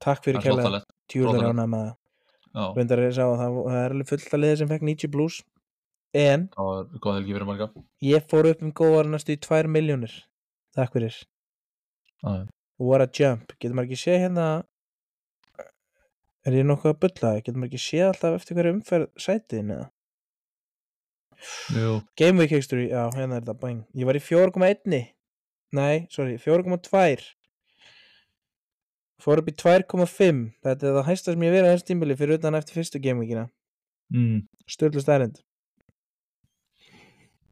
[0.00, 0.88] takk fyrir flottalegt.
[1.12, 1.98] tjúlar ánægð með það.
[2.56, 5.36] Það, er alveg fullt að liða sem fekk 90 plus
[6.16, 6.46] en
[8.08, 10.14] ég fór upp um góðar næstu í 2 miljónir
[10.76, 11.18] takk fyrir.
[12.24, 12.48] Já.
[12.80, 14.46] what a jump, getur maður ekki séð hérna
[16.46, 17.32] er ég nokkuð að bulla?
[17.40, 19.88] Getur maður ekki séð alltaf eftir hverju umferð sætiðin eða?
[21.76, 24.94] Jú, Game Week History, já hérna er þetta bæng ég var í 4,1
[25.76, 27.26] nei, sorry, 4,2
[29.20, 32.40] fór upp í 2,5 þetta er það hæsta sem ég verið á þessu tímbili fyrir
[32.40, 33.48] utan eftir fyrstu Game Weekina.
[34.14, 34.46] Mm.
[34.70, 35.40] störlu stærend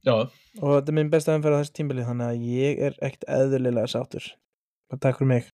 [0.07, 0.15] já,
[0.61, 3.91] og þetta er minn besta umferð á þessu tímbili þannig að ég er ekkert eðlilega
[3.91, 4.27] sáttur.
[4.93, 5.47] Og takk fyrir mig.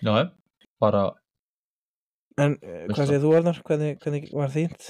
[0.00, 0.30] Já,
[0.80, 1.02] bara,
[2.42, 4.88] en eh, hvað segir þú Arnar, hvernig, hvernig var þínt?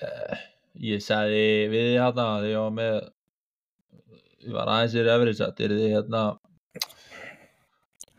[0.00, 0.40] Uh,
[0.82, 1.42] ég sagði
[1.72, 2.96] við því hérna, þegar ég var með,
[4.46, 6.22] ég var aðeins yfir efrið, þetta er því hérna,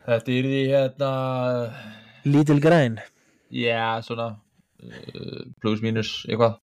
[0.08, 1.12] þetta er því hérna,
[2.22, 3.00] Lítil græn.
[3.52, 4.28] Já, svona,
[4.86, 6.60] uh, plus mínus, eitthvað.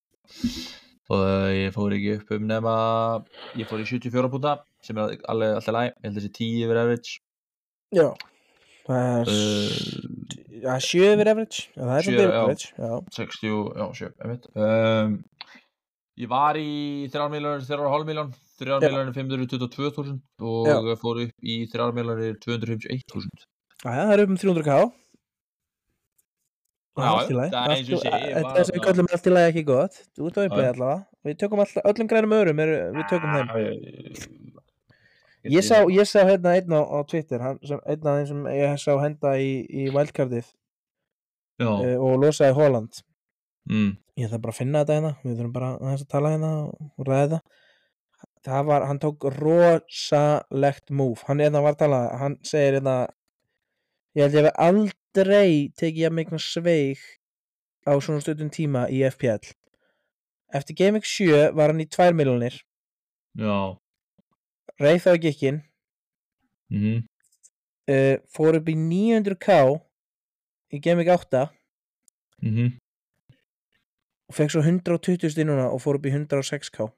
[1.09, 2.75] Og uh, ég fór ekki upp um nema,
[3.59, 6.83] ég fór í 74 púnta, sem er alveg alltaf læg, ég held þessi 10 yfir
[6.85, 7.21] average.
[7.97, 8.09] já
[8.89, 10.28] það er Uh,
[10.65, 12.43] uh, sjö yfir average já, það er sjö, svona já.
[12.43, 12.93] average já.
[13.17, 14.49] 60, já, sjö, einmitt.
[14.55, 15.17] Um,
[16.19, 16.71] ég var í
[17.15, 18.89] 3 miljónir, 3,5 miljón, 3 Já.
[18.89, 20.97] miljónir 522.000 og Já.
[21.03, 23.47] fór upp í 3 miljónir 251.000.
[23.85, 24.81] Jæja, það er upp um 300k
[26.99, 29.63] Já, það er eins og ég ég Þetta sem við kallum allt í lagi ekki
[29.69, 30.49] gott Þú ert á Já.
[30.49, 34.48] upplega allavega Við tökum all, öllum grænum öðrum er, Við tökum þeim
[35.47, 38.47] Ég sá, ég sá hérna einn á, á Twitter hann, sem, Einn af þeim sem
[38.57, 40.49] ég sá henda í, í wildcardið
[41.63, 42.99] uh, Og losaði Holland.
[43.71, 47.07] Mm, Ég þarf bara að finna þetta hérna Við þurfum bara að tala hérna og
[47.07, 47.65] ræða það
[48.49, 51.21] Það var, hann tók rosalegt move.
[51.27, 52.97] Hann hérna var að tala Hann segir hérna
[54.17, 57.03] Ég held ég hef aldrei tekið jafn mikla sveig
[57.87, 59.53] á svona stundum tíma í FPL
[60.59, 62.57] Eftir Game Week 7 var hann í 2 miljonir
[63.39, 63.77] já,
[64.83, 65.53] reið þá ekki ekki
[66.73, 67.01] mhm,
[67.93, 69.59] uh, fór upp í 900k
[70.69, 71.47] í Week 8
[72.45, 72.77] mhm,
[74.29, 76.89] og fekk svo 120 stið núna og fór upp í 106k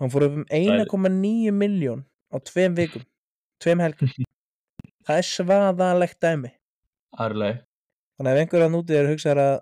[0.00, 3.06] hann fór upp um er- 1,9 miljón á tveim vikum
[3.60, 4.10] tveim helgum.
[5.06, 6.50] Það er svaðalegt dæmi.
[7.20, 7.60] Ærleg
[8.20, 9.54] þannig að ef einhver að nútið er hugsaðar að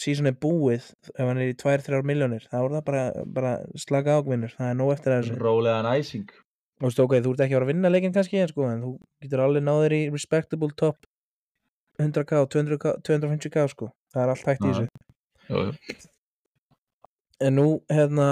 [0.00, 4.16] síðan er búið ef hann er í 2-3 miljónir þá er það bara, bara slaka
[4.20, 6.32] ákvinnur það er nóg eftir þessu rólegan æsing
[6.82, 8.80] Þú veist, ok, þú ert ekki að vera að vinna leikinn kannski, en sko, en
[8.82, 8.88] þú
[9.22, 11.04] getur alveg náður í respectable top
[12.02, 13.92] 100k, 200k, 250k, sko.
[14.10, 14.88] Það er allt hægt í þessu.
[17.46, 18.26] En nú, hérna,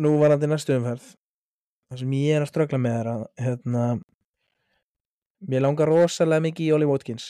[0.00, 1.10] nú varandi næstu umferð,
[1.92, 3.84] það sem ég er að ströggla með er að, hérna,
[5.52, 7.28] mér langar rosalega mikið í Oli Watkins.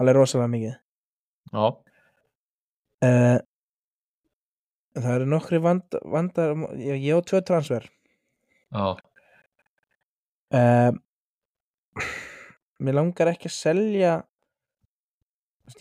[0.00, 0.78] Alveg rosalega mikið.
[1.52, 1.66] já,
[3.04, 3.36] Uh,
[4.96, 7.84] það eru nokkri vand, vandar, ég, ég á tvö transfer.
[8.72, 8.96] já,
[10.56, 10.96] uh,
[12.80, 14.14] mér langar ekki að selja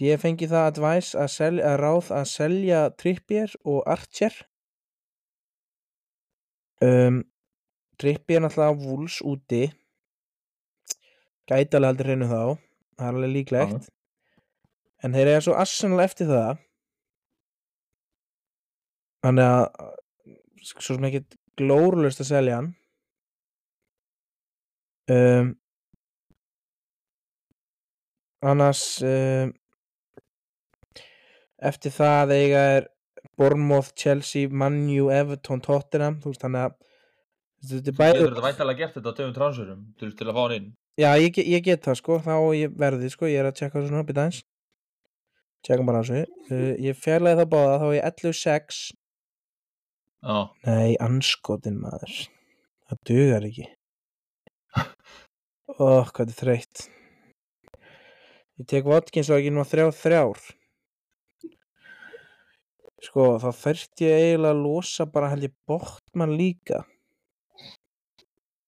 [0.02, 4.36] ég fengi það advice að, selja, að ráð að selja Trippier og Archer.
[6.84, 7.24] Um,
[8.02, 9.68] Trippier náttúrulega Wolves úti.
[11.48, 12.42] Gæti alveg heldur hreinu þá.
[12.98, 13.92] Það er alveg líklegt
[15.06, 16.64] en þeir eiga svo Arsenal eftir það.
[19.26, 19.92] Þannig að
[20.66, 21.22] svo sem ekki
[21.62, 22.72] glórulust að selja hann.
[25.06, 25.52] Um,
[28.46, 29.54] annars um,
[31.62, 32.88] eftir það eiga er
[33.38, 36.18] Bournemouth, Chelsea, Man U, Everton, Tottenham.
[36.24, 36.76] Þú veist þannig að
[37.66, 40.58] þetta er getur þetta væntalega gert þetta á töfum transferum til, til að fá hann
[40.58, 40.68] inn.
[41.02, 42.20] Já ég, ég get það sko.
[42.26, 43.30] Þá ég verði sko.
[43.30, 44.44] Ég er að tjekka þessu svona býta eins
[45.66, 46.38] tjekka bara á þessu.
[46.50, 48.84] Uh, ég fjarlæði það báða þá á ég 11.6
[50.26, 52.14] Já, nei anskotin maður.
[52.90, 53.66] Það dugar ekki.
[55.76, 56.86] Óh hvað þetta er þreytt.
[58.56, 60.46] Ég tek ekki nú þrjá þrjár.
[63.06, 66.86] Sko þá þurfti ég eiginlega að losa bara held ég Botman líka.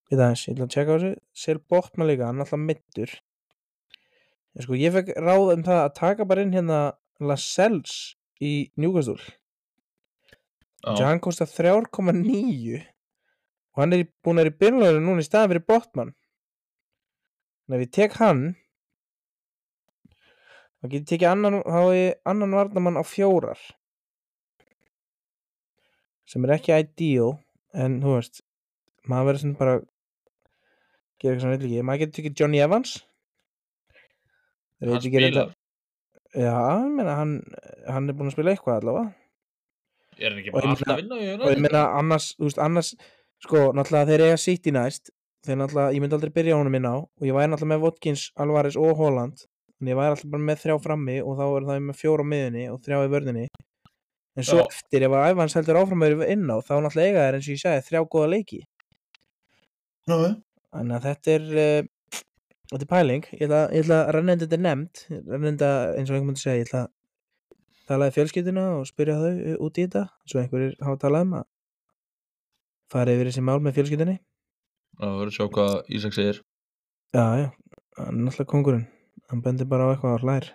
[0.08, 1.14] Við aðeins, ég ætla að tjekka á þessu.
[1.42, 3.16] Sel Botman líka, hann er alltaf middur
[4.58, 6.78] en sko ég fekk ráð um það að taka bara inn hérna
[7.22, 9.20] Lascelles í Newcastle.
[10.82, 11.06] Já.
[11.06, 12.78] hann kostar 3,9
[13.74, 16.12] og hann er búinn að vera í byrjuleginu núna í staðan fyrir Botman.
[17.66, 18.42] En ef ég tek hann
[20.78, 23.58] þá get ég tekið annan, annan varnamann á fjórar.
[26.28, 27.36] Sem er ekki ideal
[27.74, 28.42] en þú veist
[29.08, 29.76] maður verður svona bara
[31.18, 31.86] gera eitthvað sem vil ekki.
[31.86, 32.98] Maður getur tekið Johnny Evans
[34.80, 35.54] Hann veit ekki reyndar-
[36.38, 37.36] já, ég meina hann,
[37.88, 39.14] hann er búinn að spila eitthvað allavega.
[40.18, 42.90] Er hann ekki ég bara alltaf að vinna og ég meina annars, þú veist, annars
[43.44, 45.10] sko, náttúrulega þeir eiga sitt í næst
[45.46, 48.24] þeir náttúrulega, ég myndi aldrei byrja honum inn á og ég væri náttúrulega með Watkins,
[48.36, 49.44] Alvarez og Holland
[49.80, 52.30] en ég væri alltaf bara með þrjá frammi og þá er það með fjóra á
[52.32, 53.44] miðunni og þrjá í vörðinni.
[54.38, 54.66] En svo Já.
[54.70, 57.54] eftir, ef að Ævans heldur áfram með inn á, þá náttúrulega eiga þeir eins og
[57.54, 58.60] ég segi þrjá góða leiki.
[60.08, 60.18] Já,
[60.74, 61.88] þannig að þetta er uh,
[62.68, 65.02] þetta er pæling, ég ætla, ég ætla að rennenda þetta er nefnd,
[65.32, 66.90] rennenda eins og einhvern myndi segja, ég ætla að
[67.88, 71.46] tala í fjölskylduna og spyrja þau út í þetta svo einhverjir hafa talað um að
[72.92, 74.18] fara yfir þessi mál með fjölskyldunni.
[74.98, 76.40] Það verður að sjá hvað Ísak segir.
[77.16, 77.48] Já, já,
[78.00, 78.86] hann er náttúrulega kongurinn
[79.28, 80.50] hann bendir bara á eitthvað og hlær.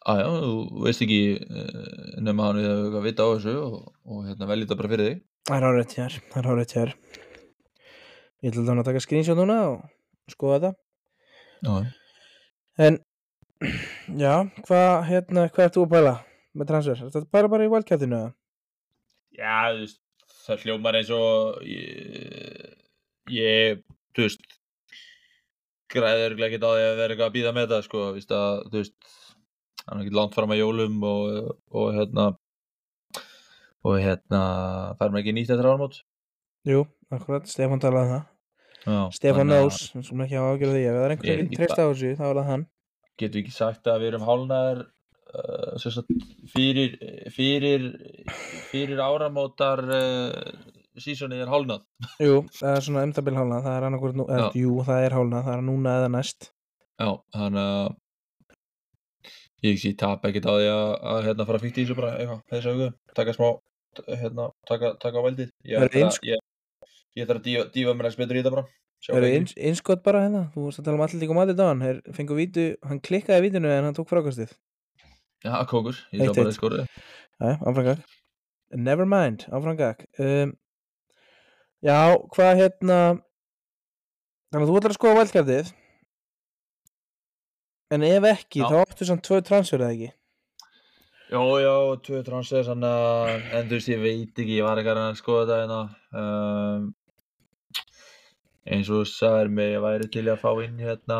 [0.00, 4.22] Á já, þú veist ekki eh, nema hann við að vita á þessu og, og
[4.28, 5.26] hérna velja þetta bara fyrir þig.
[5.48, 6.94] Það er hárið hér, það er hárið hér
[8.40, 9.80] ég ætla að taka screenshot núna og
[10.34, 10.72] skoða þetta.
[11.60, 11.74] Já,
[12.80, 12.98] en
[14.24, 14.34] já,
[14.66, 16.14] hvað hérna, hvað ert þú að pæla
[16.56, 18.22] með transfer, er þetta pæla bara í eða?
[19.36, 20.00] Já, þú veist,
[20.46, 22.72] það hljómar eins og ég,
[23.30, 23.82] ég
[24.16, 24.56] þú veist
[25.90, 28.78] örgulega ekki á því að vera eitthvað að býða með það sko, víst að, þú
[28.78, 29.16] veist
[29.86, 32.26] hann er ekki langt fram að jólum og, og hérna
[33.80, 34.42] og hérna
[34.98, 36.02] fær maður ekki nýtt eftir áramót.
[36.68, 38.28] Jú, akkurat, Stefán talaði um það
[38.88, 41.76] Að Nós, sem sem ekki hafa ágjörð því ef það er einhvern er veginn treyst
[41.76, 42.66] á þessu, þá er það hann.
[43.20, 44.82] Getum við ekki sagt að við erum hálnaðar
[45.36, 45.72] uh,
[46.54, 46.94] fyrir
[47.34, 47.88] fyrir
[48.70, 50.54] fyrir áramótar uh,
[51.00, 51.84] sísonið er hálnað
[52.26, 53.88] jú, það er svona umtabil hálna, það er
[54.40, 54.46] Já.
[54.62, 56.50] jú, það er hálna, það er núna eða næst.
[57.00, 57.90] Já, þannig að
[59.68, 62.72] ég tap ekkert á því að, að hérna fara fíkt í þessu bara eitthvað, þessu
[62.74, 63.48] auku, taka smá
[64.08, 65.52] hérna, taka, taka á veldið.
[65.68, 66.42] Ég að, ég,
[67.18, 68.68] ég þarf að dífa, dífa mér að betur í þetta bara
[69.00, 69.28] Það eru
[69.70, 72.64] einskott bara hérna, þú varst að tala um allir líka matið dagann, þeir fengu vítu,
[72.84, 74.52] hann klikkaði vítinu en hann tók frákastið.
[75.40, 76.58] Já, kókur, ég sá bara eitt.
[76.58, 76.82] skorið
[77.40, 78.02] Jæja, áframgag.
[78.76, 80.04] Never mind, áframgag.
[80.20, 80.52] Um,
[81.80, 81.96] já,
[82.36, 83.00] hvað hérna,
[84.52, 85.72] þannig að þú ætlar að skoða valdkæftið,
[87.96, 88.68] en ef ekki, Já.
[88.68, 90.12] þá áttu samt tvö transfer eða ekki.
[91.30, 94.92] Já, já, tvö transfer sann að, en þú veist, ég veit ekki, ég var ekki
[94.92, 95.84] að að skoða þetta hérna.
[96.20, 96.88] Um,
[98.70, 101.18] eins og þú sagðir mig, ég væri til að fá inn hérna,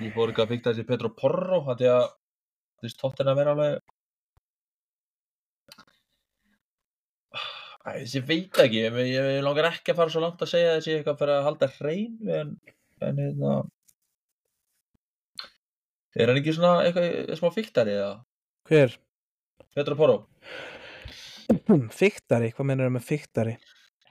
[0.00, 2.06] ég fór ekki að fykta þessi Petro Porro, hann til að,
[2.78, 3.80] þú veist, tóttina vera alveg,
[7.80, 10.72] Æ, þessi veit ekki, ég, ég, ég langar ekki að fara svo langt að segja
[10.76, 12.50] þessi eitthvað fyrir að halda hrein, en,
[13.08, 13.54] en hérna,
[16.14, 18.12] er hann ekki svona eitthvað smá fyktari eða?
[18.68, 18.98] Hver?
[19.74, 20.18] Petro Porro?
[22.00, 23.56] Fiktari, hvað mennur það með fiktari?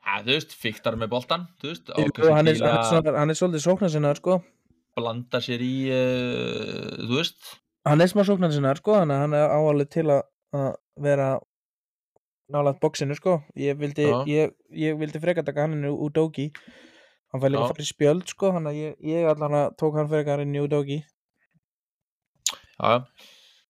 [0.10, 3.10] Ja, þú veist, fyktar með boltan, þú veist, á Jú, kannski hann, er, bíla, hann,
[3.12, 4.40] er hann svolítið sóknarsinnar sko.
[4.98, 7.52] Blanda sér í, uh, þú veist,
[7.88, 10.24] Hann er smá sóknarsinnar sko Þannig að hann er áalið til að,
[10.58, 10.72] að
[11.06, 11.30] vera
[12.50, 13.38] nálaðt bóksinu sko.
[13.62, 16.50] Ég vildi, ég, ég vildi freka taka hann inn í Udogi
[17.30, 20.10] Hann fæði líka að í spjöld sko Þannig að ég, ég allan að tók hann
[20.10, 21.00] frekar inn í Udogi
[22.80, 23.04] já,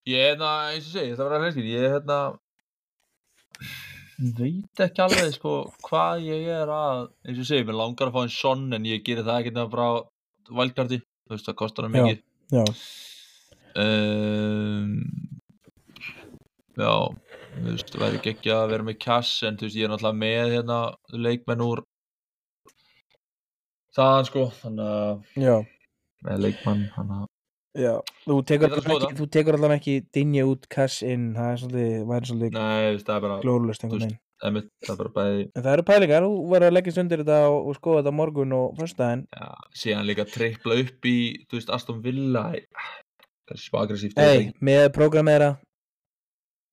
[0.10, 2.20] ég hérna, eins og segi, þetta var að hreinskil, ég hérna,
[4.20, 5.54] veit ekki alveg, sko,
[5.86, 9.06] hvað ég er að, eins og segi, mér langar að fá einn sonn, en ég
[9.06, 9.94] gerir það ekki nefnir bara á
[10.60, 11.94] valdkarti, þú veist, það kostar Já.
[11.96, 12.26] mikið.
[12.52, 12.66] Já,
[13.80, 14.96] Um,
[16.74, 16.94] já,
[17.54, 20.20] þú veist, það væri ekki að vera með cash, en þú veist, ég er náttúrulega
[20.24, 20.80] með hérna
[21.14, 21.84] leikmenn úr
[23.96, 25.22] þaðan, sko, þannig að
[26.26, 27.28] með leikmann, þannig að
[27.78, 27.94] já.
[28.26, 29.10] Þú tekur skoða.
[29.10, 32.98] ekki, þú tekur allan ekki dinja út cash in Það er svolítið, væri svolítið Nei,
[33.04, 34.20] það er bara, glórulust þú einhvern veginn.
[34.50, 37.40] emitt, það er bara bæði, En það eru pælingar, þú verður að leggja undir þetta
[37.50, 39.26] og, og skoða þetta morgun og föstudaginn.
[39.36, 39.50] Já,
[39.84, 41.18] síðan líka tripla upp í,
[41.50, 42.62] þú veist, Aston Villa, æ,
[43.50, 45.58] kannski smá aggressíft, Hey, með programmera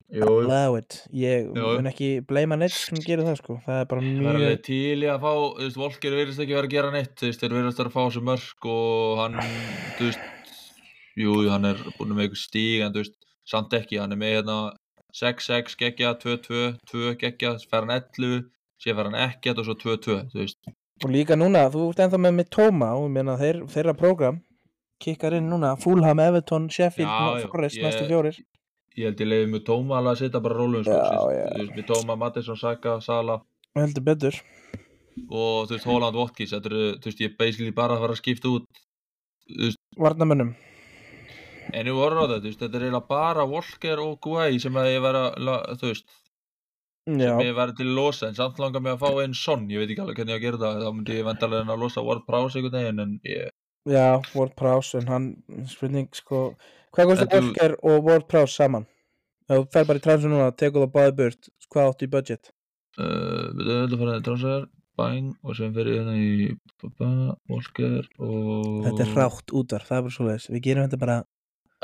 [0.07, 1.01] Allow it.
[1.11, 3.57] Ég mun ekki bleima neitt sem gerir það sko.
[3.65, 6.43] Það er bara það er alveg mjög til í að fá, þú veist, Volker virðist
[6.45, 7.97] ekki vera að gera neitt, þú veist, þeir virðist vera að
[10.15, 10.36] fá
[11.17, 13.15] jú, hann er búin með eitthvað stíg, en þú veist,
[13.47, 14.57] samt ekki, hann er með hérna
[15.17, 18.43] 6-6 geggja, 2-2, 2 geggja, fer hann 11,
[18.83, 22.17] síðan fer hann ekkert og svo 2-2, þú veist, Og líka núna, þú ert ennþá
[22.17, 24.39] með með Tóma og ég meina þeir, þeirra program
[25.03, 28.39] kikkar inn núna, Fulham, Everton, Sheffield Forrest, næstu fjórir.
[28.97, 31.85] ég held ég leiði mjög tóma alveg að setja bara rólum, sko, þú veist, með
[31.91, 33.35] tóma, Mattisson, Saka, Sala,
[33.77, 34.39] heldur betur.
[35.29, 38.17] Og þú veist, Holland, Watkins, þetta eru, þú veist, ég er basically bara að fara
[38.17, 38.81] að skipta út,
[40.01, 40.55] Varnamönnum
[41.73, 45.03] En ég voru á þetta, þetta er eiginlega bara Walker og Guay sem að ég
[45.03, 46.07] væri að, þú veist,
[47.07, 49.79] sem ég væri til að losa, en samt langar mig að fá einn sonn, ég
[49.83, 52.03] veit ekki alveg hvernig ég að gera það, þá myndi ég vendalega reyna að losa
[52.07, 53.53] Ward Prowse einhvern veginn, en ég,
[53.87, 55.27] já, Ward Prowse en hann,
[55.71, 56.41] spurning sko
[56.97, 58.87] Hvað En þú- Walker og Ward Prowse saman?
[59.47, 62.49] Ef þú fer bara í transfer núna, tekur það báði burt hvað áttu í budget?
[62.97, 66.57] uh, við höfum að fara að transfer, bang, og sem fyrir hérna í
[67.51, 68.83] Walker og...
[68.87, 71.17] Þetta er hrátt útvar, það er bara svoleiðis Við gerum þetta bara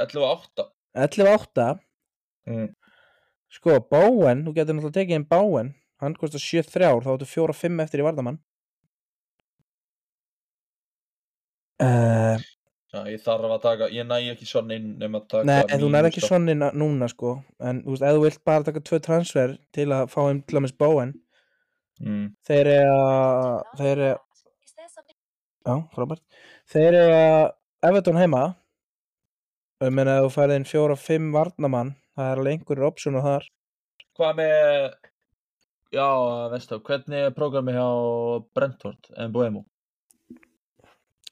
[0.01, 0.69] 11.8.
[0.93, 1.79] 11.8
[2.43, 2.73] Mm.
[3.47, 5.69] Sko, Bowen, þú getur náttúrulega tekið inn Bowen.
[6.03, 8.39] Hann kostar 7-3 þá áttu 4-5 eftir í vardamann
[11.79, 12.41] uh,
[12.93, 15.81] Já, ég þarf að taka, ég næ ekki sonn inn nema að taka Nei, en
[15.81, 17.31] þú mínus ekki svona inn núna sko.
[17.63, 20.59] En þú veist, ef þú vilt bara taka tvö transfer til að fá um til
[20.59, 21.13] að með Bowen.
[22.03, 22.27] Mm.
[22.45, 24.11] Þeir eru að Þeir eru
[25.63, 26.23] Já, frábært
[26.73, 27.43] Þeir eru að
[27.87, 28.43] Everton heima
[29.83, 33.47] Ég meina ef þú færið inn 4-5 varnamann Það er alveg einhverjur opsjónu þar
[34.13, 34.83] Hvað með,
[35.95, 36.07] já,
[36.53, 37.85] veistu, hvernig er prógrami hjá
[38.53, 39.63] Brentford, en Boemo?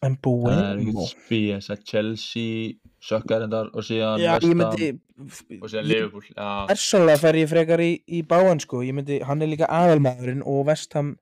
[0.02, 2.72] En Það er ekkert spíes að Chelsea
[3.06, 4.88] sökkar endar og síðan Já, ég Ham myndi
[5.62, 6.26] og síðan ég- Liverpool.
[6.34, 10.42] Já, Persónulega fer ég frekar í, í báan sko Ég myndi, hann er líka aðalmaðurinn
[10.42, 11.14] og Vestham,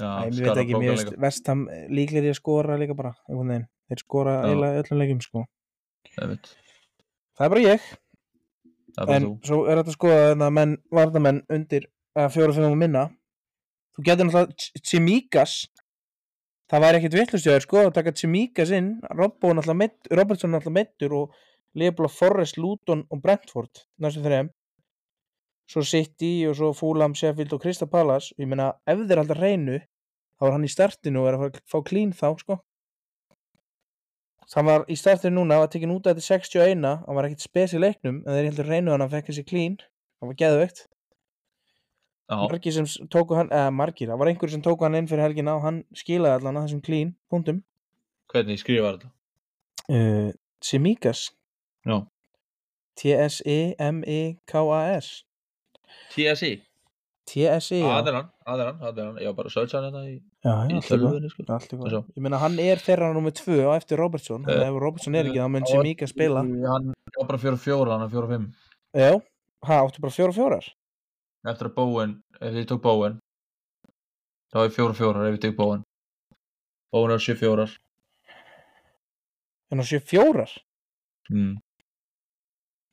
[0.00, 1.20] já, ég veit ekki, mér veist líka.
[1.20, 5.44] Vestham líklegir í að skora líka bara þeir skora í öllum leikjum sko.
[6.16, 7.88] Það er bara ég,
[8.96, 9.32] er bara en þú.
[9.48, 11.88] svo er þetta að skoða þarna menn, varnamenn undir
[12.18, 12.38] að
[12.68, 13.08] og minna.
[13.94, 15.54] Þú getur náttúrulega Tsimikas
[16.70, 18.90] Það væri ekkit vittlustjóður sko að taka Tsimikas inn.
[19.10, 21.38] Robertson náttúrulega meittur og
[21.74, 24.50] Leopold Forrest, Luton og Brentford næstu þreim
[25.70, 28.34] svo City og svo Fulham, Sheffield og Krista Palace.
[28.38, 31.60] Ég meina ef þeir alltaf reynu þá er hann í startinu og er að að
[31.70, 32.58] fá clean þá sko
[34.58, 37.74] hann var í startinu núna var tekin út að þetta 61 hann var ekkit spes
[37.76, 39.74] í leiknum en þeir heldur reynu hann að fekk þessi clean.
[40.20, 40.78] Hann var geðveikt.
[42.30, 45.56] Margir sem tóku hann, eða margir, það var einhver sem tóku hann inn fyrir helgina
[45.58, 47.58] og hann skilaði allan að þessum clean punktum.
[48.30, 49.08] Hvernig skrifar þetta?
[49.90, 50.30] uh,
[50.62, 51.20] Simikas.
[51.86, 51.96] Já.
[51.98, 52.00] E
[53.00, 55.08] T-S-I-M-I-K-A-S
[57.30, 57.80] TSI?
[57.84, 59.20] Það er hann, það er hann, það er hann.
[59.22, 62.02] Ég var bara að searcha hann hérna í, já, já, í tölvunni, sko.
[62.16, 65.40] Ég meina hann er þeirra nummið tvö á eftir Robertson að ef Robertson er ekki
[65.40, 68.50] þá mun Já, Simika spila Hann var bara fjóra fjóra, hann er fjóra fimm.
[68.98, 69.10] Já,
[69.70, 70.70] ha, áttu bara fjóra fjórar
[71.48, 73.16] eftir að Bowen, ef ég tók Bowen
[74.52, 75.86] þá er fjóra fjórar ef ég tók Bowen
[76.92, 77.72] Bowen er sjö fjórar
[79.70, 80.52] En á sjö fjórar
[81.30, 81.56] mm.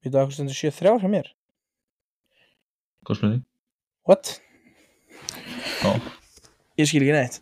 [0.06, 1.32] Við það hvað stendur sjö þrjár hjá mér
[3.08, 3.44] Góð spurning
[4.08, 4.38] What?
[5.84, 5.91] Já.
[6.80, 7.41] Ég skil ekki neitt.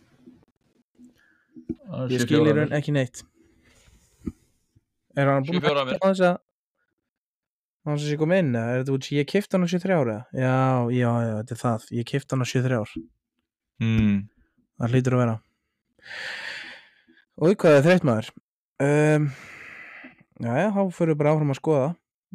[1.86, 3.22] Það Ég skil í raun ekki neitt.
[5.14, 6.34] Er hann búin að hætta á þess að
[7.86, 10.10] á þess að ég kom inn er þetta út ég kipta hann á sjö þrjár
[10.10, 10.24] eða?
[10.34, 10.56] Já,
[10.90, 11.86] já, já, þetta er það.
[12.00, 12.96] Ég kipta hann á sjö þrjár.
[13.86, 14.16] Mm.
[14.82, 15.36] Það hlýtur að vera.
[17.36, 18.32] Og hvað er þreytt maður?
[18.82, 19.30] Um,
[20.42, 21.86] Jæja, þá fyrir við bara áfram að skoða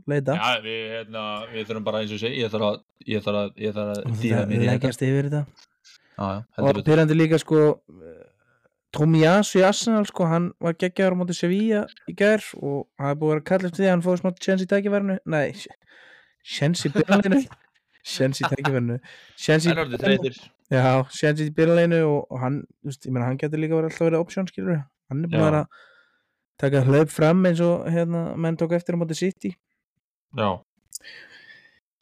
[0.09, 0.33] Leita.
[0.37, 1.21] Já, við, hérna,
[1.51, 2.77] við þurfum bara eins og sé ég þarf að,
[3.11, 4.73] ég þarf að, ég þarf að dýra mér í þetta.
[4.73, 5.41] leggjast yfir þetta.
[6.11, 8.25] Já, já, og pyrrandi líka sko eh,
[8.95, 11.81] Tomiyasu í Arsenal sko hann var geggjaður á móti Sevilla
[12.11, 14.29] í gær og hann er búið að vera kall eftir því að hann fóði smá
[14.47, 15.15] chance í tækifærinu.
[15.31, 15.47] Nei,
[16.57, 17.39] chance í byrjanleginu
[18.01, 18.97] chance í tækifærinu.
[19.37, 19.63] Chance
[21.45, 24.47] í byrjanleginu og, hann, þú veist, ég meina hann getur líka verið alltaf verið option
[24.49, 24.77] skilur
[25.11, 25.65] hann er búið að
[26.61, 29.51] taka hlaup fram eins og hérna menn tók eftir á móti City
[30.37, 30.49] Já,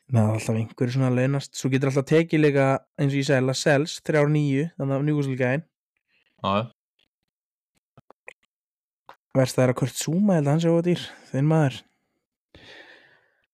[0.10, 1.54] Ná, alltaf einhverju svona launast.
[1.54, 2.66] Svo getur alltaf tekið líka
[2.98, 5.66] eins og ég segi Lascelles, 3-9, þannig að njúkvæmsleikaðin
[9.38, 11.04] verst það er að Kurt Zuma held að hann sé ódýr.
[11.30, 11.78] Þinn maður.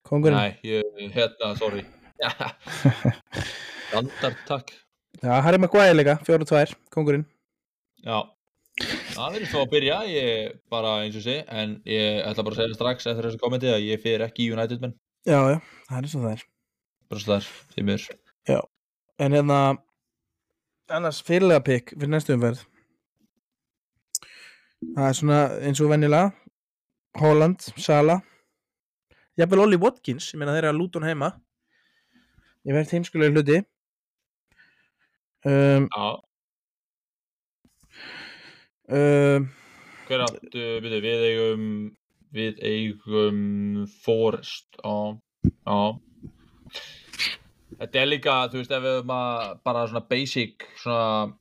[0.07, 1.83] Kongurinn Nei, ég, hérna, sorry.
[3.89, 4.71] Standard, takk.
[5.19, 7.23] Já, Harry Maguire líka, fjóra tvær, kongurinn
[8.03, 8.34] Já
[9.15, 12.61] Það er svo að byrja, ég bara eins og sé en ég ætla bara að
[12.61, 14.95] segja strax eftir þessu kommenti að ég fyrir ekki í United menn.
[15.25, 16.45] Já, já, það er svo það er.
[17.15, 18.07] Þar, því mér
[19.17, 19.59] en hérna
[20.91, 22.63] annars fyrirlega pikk fyrir næstu umferð.
[24.95, 26.33] Það er svona eins og venjulega
[27.21, 28.19] Holland, Sala
[29.39, 31.31] jafnvel Ollie Watkins ég meina þeir eru að Luton heima.
[32.65, 33.57] Ég verð heimskulega hluti.
[35.45, 36.05] Um, Já,
[38.89, 39.47] um,
[40.07, 41.67] hver áttu, byrju, við eigum
[42.35, 43.39] við eigum
[44.03, 44.95] Forest Já,
[45.65, 45.77] já.
[47.75, 51.33] Þetta er líka, þú veist, ef við höfum að bara svona basic, svona,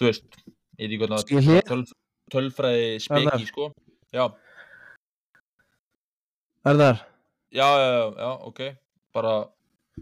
[0.00, 0.38] þú veist,
[0.80, 1.66] ég veit ekki hvað Skil það ég?
[1.68, 1.82] töl,
[2.32, 3.66] tölfræði speki, sko.
[4.14, 4.24] Já,
[6.70, 6.98] Arðar,
[7.56, 8.60] já, já, já, já, ok,
[9.16, 9.34] bara,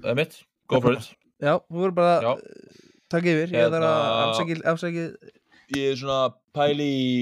[0.02, 0.38] það er mitt,
[0.70, 1.10] go for it.
[1.38, 2.32] já, þú verður bara Já.
[3.14, 5.04] takk yfir, ég þarf að Hérna- afsækja
[5.76, 6.18] Ég er svona
[6.58, 7.14] pæli í,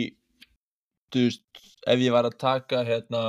[1.12, 3.22] þú veist, ef ég var að taka, hérna,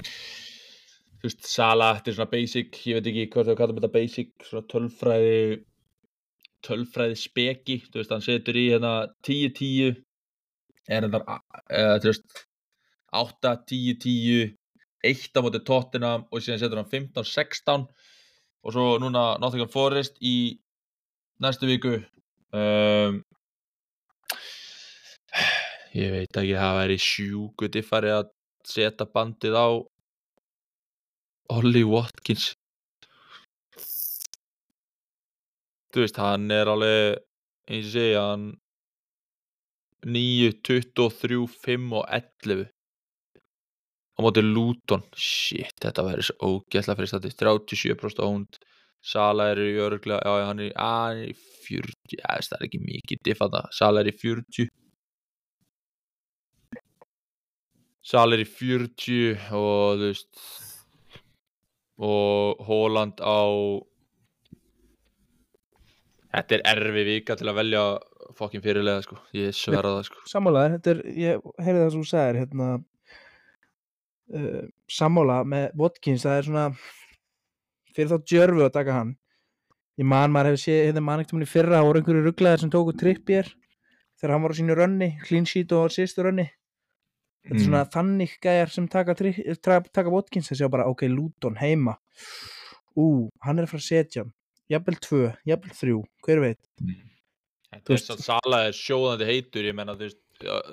[0.00, 4.34] þú veist, Sala, þetta er svona basic, ég veit ekki hvað þau kallum þetta basic,
[4.48, 5.38] svona tölfræði,
[6.66, 8.94] tölfræði speki, þú veist, hann setur í hérna
[9.28, 10.02] 10-10,
[10.88, 12.44] er þetta, eða, þú veist,
[13.16, 14.56] 8-10-10,
[15.06, 17.86] 1 á móti Tottenham og síðan setur hann 15-16
[18.66, 20.58] og svo núna Nottingham Forest í
[21.42, 22.00] næstu viku.
[22.56, 23.20] Um,
[25.96, 28.30] ég veit ekki það væri sjúku diffari að
[28.66, 29.68] setja bandið á
[31.56, 32.50] Ollie Watkins.
[35.94, 37.20] Þú veist hann er alveg
[37.70, 38.46] eins og segja hann
[40.06, 42.66] 9, 23, 5 og 11
[44.16, 45.02] á móti Luton.
[45.16, 48.60] Shit, þetta væri svo ógætla fyrir stati 37% óhund
[49.06, 52.56] Sala er í örglega, já, hann er, í- að, hann er í 40, ja, það
[52.56, 54.70] er ekki mikið diffa það, Sala er í 40
[58.06, 60.42] Sala er í 40 og þú veist
[62.06, 63.42] og Holland á
[66.36, 67.82] þetta er erfi vika til að velja
[68.36, 70.22] fokkin fyrirlega sko, ég sverða það sko.
[70.28, 72.68] Sammálaðir, þetta er, ég heyrði það sem þú sagðir hérna
[74.36, 74.64] uh,
[74.98, 76.66] sammála með Watkins, það er svona
[77.96, 79.14] fyrir þá djörfu að taka hann.
[79.96, 82.74] Ég man, maður hefur séð hérna man ekkert í fyrra, það voru einhverju rugglaðir sem
[82.74, 83.50] tóku trippjér
[84.20, 86.50] þegar hann var á sínu rönni clean sheet og sístu rönni
[87.46, 91.96] þetta er svona þannig gæjar sem taka, taka Watkins þessi á bara, ok, Luton heima.
[92.96, 94.32] Ú, hann er að fara að setja hann.
[94.72, 96.62] Jafnvel tvö, jafnvel þrjú, hver veit?
[97.70, 100.18] Þetta Þú er veist- svo Sala er sjóðandi heitur, ég menna, þú veist,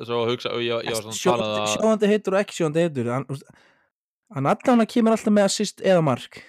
[0.08, 2.40] svo að hugsa, ég, ég var svona að tala um sjóðandi, það, sjóðandi heitur og
[2.42, 3.28] ekki sjóðandi heitur hann,
[4.34, 6.42] hann allan að kemur alltaf með assist eða mark.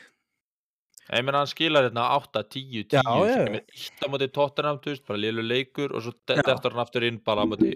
[1.13, 4.79] Ég menna hann skilar hérna 8, 10, 10, Já, sem kemur eitt á móti Tottenham,
[4.81, 6.41] þú veist, bara liðlu leikur og svo Já.
[6.41, 7.75] dettur hann aftur inn bara á móti,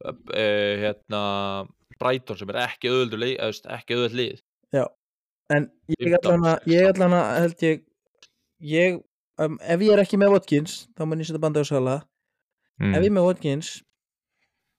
[0.00, 0.14] uh,
[0.80, 1.20] hérna,
[2.00, 4.40] Brighton sem er ekki þú veist, ekki auðvöld lið.
[5.50, 5.66] en
[5.98, 7.80] ég allan að ég allan að held ég
[8.70, 9.00] ég,
[9.42, 11.96] um, ef ég er ekki með Watkins þá mun ég setja bandið á Sala
[12.80, 12.94] Mm.
[12.96, 13.70] ef ég er með Watkins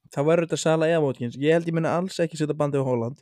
[0.10, 1.36] þá verður þetta Sala eða Watkins.
[1.38, 3.20] Ég held ég muni alls ekki setja bandið á Holland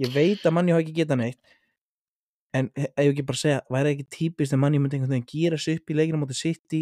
[0.00, 1.58] ég veit að manni hafa ekki geta neitt
[2.56, 5.58] en ef ég ekki bara segja, væri ekki típist að manni myndi einhvern veginn gýra
[5.60, 6.80] sig upp í leikinu á móti City?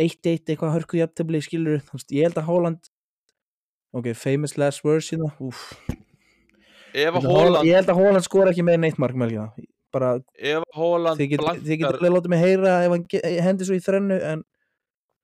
[0.00, 2.88] 1-1 eitthvað hörku jafntefli skilur, þú veist, ég held að Haaland
[3.96, 5.66] ok, famous last words hérna, úf
[6.94, 9.50] ef að Hóland ég held að Haaland skora ekki með neitt mark melgina
[9.94, 13.66] bara, ef að Hóland þið þið getur blankar alveg látið mig heyra ef hann hendi
[13.66, 14.46] svo í þrennu en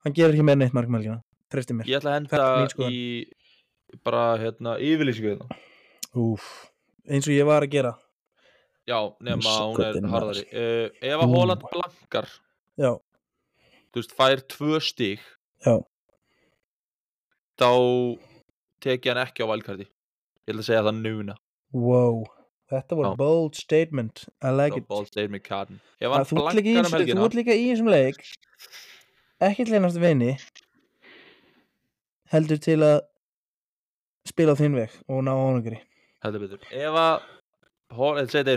[0.07, 1.89] hann gerur ekki með neitt mark melgina treysti mér.
[1.91, 5.59] Ég ætla að henda í bara hérna yfirlýsingu hérna.
[6.17, 6.47] Úf,
[7.07, 7.93] eins og ég var að gera.
[8.87, 10.45] Já, nema að hún er harðari.
[10.51, 11.35] Uh, ef að.
[11.35, 12.31] Hóland blankar.
[12.79, 12.93] Já,
[13.91, 15.23] þú veist, fær tvö stík
[15.65, 15.79] já,
[17.57, 17.71] þá
[18.85, 21.37] teki hann ekki á valkarti ég ætla að segja það núna.
[21.75, 22.25] Wow
[22.71, 23.17] þetta var Já.
[23.17, 24.25] bold statement.
[24.43, 24.87] I like it.
[24.89, 28.23] ball state með kartin ef Að hann þú ert líka í um þessum leik.
[29.47, 30.37] Ekki til einast vini.
[32.33, 32.97] Heldur til að
[34.27, 35.79] spila á þinn veg og ná ánangri
[36.25, 36.67] heldur betur.
[36.75, 37.23] Ef að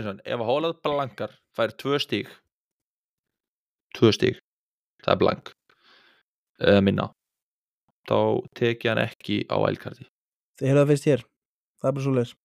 [0.06, 2.30] hann, ef að Hóland blankar fær tvö stík
[3.94, 4.40] tvö stík
[5.04, 5.52] það er blank.
[6.60, 7.06] Eða minna
[8.10, 8.18] þá
[8.58, 10.06] teki hann ekki á valkarti
[10.60, 11.26] þið heyrðu það fyrst hér.
[11.80, 12.36] Það er bara svo leis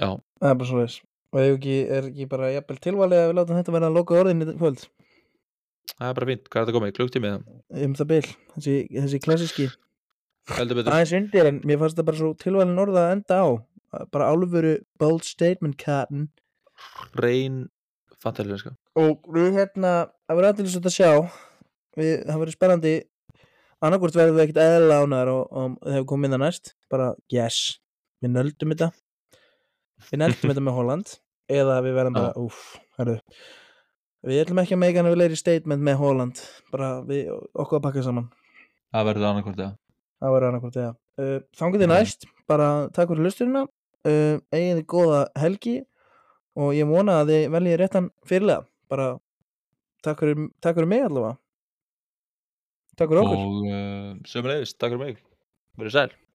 [0.00, 0.08] já,
[0.40, 3.38] það er bara svo leis og ef ekki, er ekki bara jafnvel tilvalið að við
[3.38, 4.86] látum þetta vera að loka orðin í kvöld?
[5.90, 7.36] Það er bara fínt, hvað er þetta komið, klukktímið
[7.86, 8.22] um það bil,
[8.56, 9.66] þessi, þessi klassíski.
[10.50, 13.48] Aðeins undir en mér fannst það bara svo tilvalin orða að enda á.
[14.14, 16.28] Bara álfuru bold statement carton
[17.18, 17.64] reyn
[18.22, 19.92] fantalenska og við hérna
[20.28, 21.10] það verður aðeins að sjá.
[21.98, 22.94] Við, það verður spennandi
[23.80, 26.72] annarkvort verðum við ekkert eðla ánæður og, og það hefur komið það næst.
[26.92, 27.58] Bara yes,
[28.20, 28.90] við nöldum þetta.
[30.10, 31.16] Við nöldum þetta með Holland.
[31.60, 32.64] Eða við verðum bara, úff,
[33.00, 33.18] herru.
[34.26, 36.42] Við ætlum ekki að meika hann við leiri statement með Holland.
[36.70, 38.28] Bara við okkur að pakka saman.
[38.94, 39.72] Það verður annarkvort eða
[40.20, 45.22] það verður annarkvort eða uh, þangur þið næst, bara takk fyrir lusturina uh, eigið góða
[45.40, 45.76] helgi.
[46.60, 49.12] Og ég vona að þið veljið réttan fyrirlega bara
[50.04, 51.36] takk fyrir, takk fyrir mig allavega
[53.00, 53.44] takk fyrir okkur.
[53.44, 55.22] Og uh, sömulegist, takk fyrir mig.
[55.80, 56.20] Verið sæl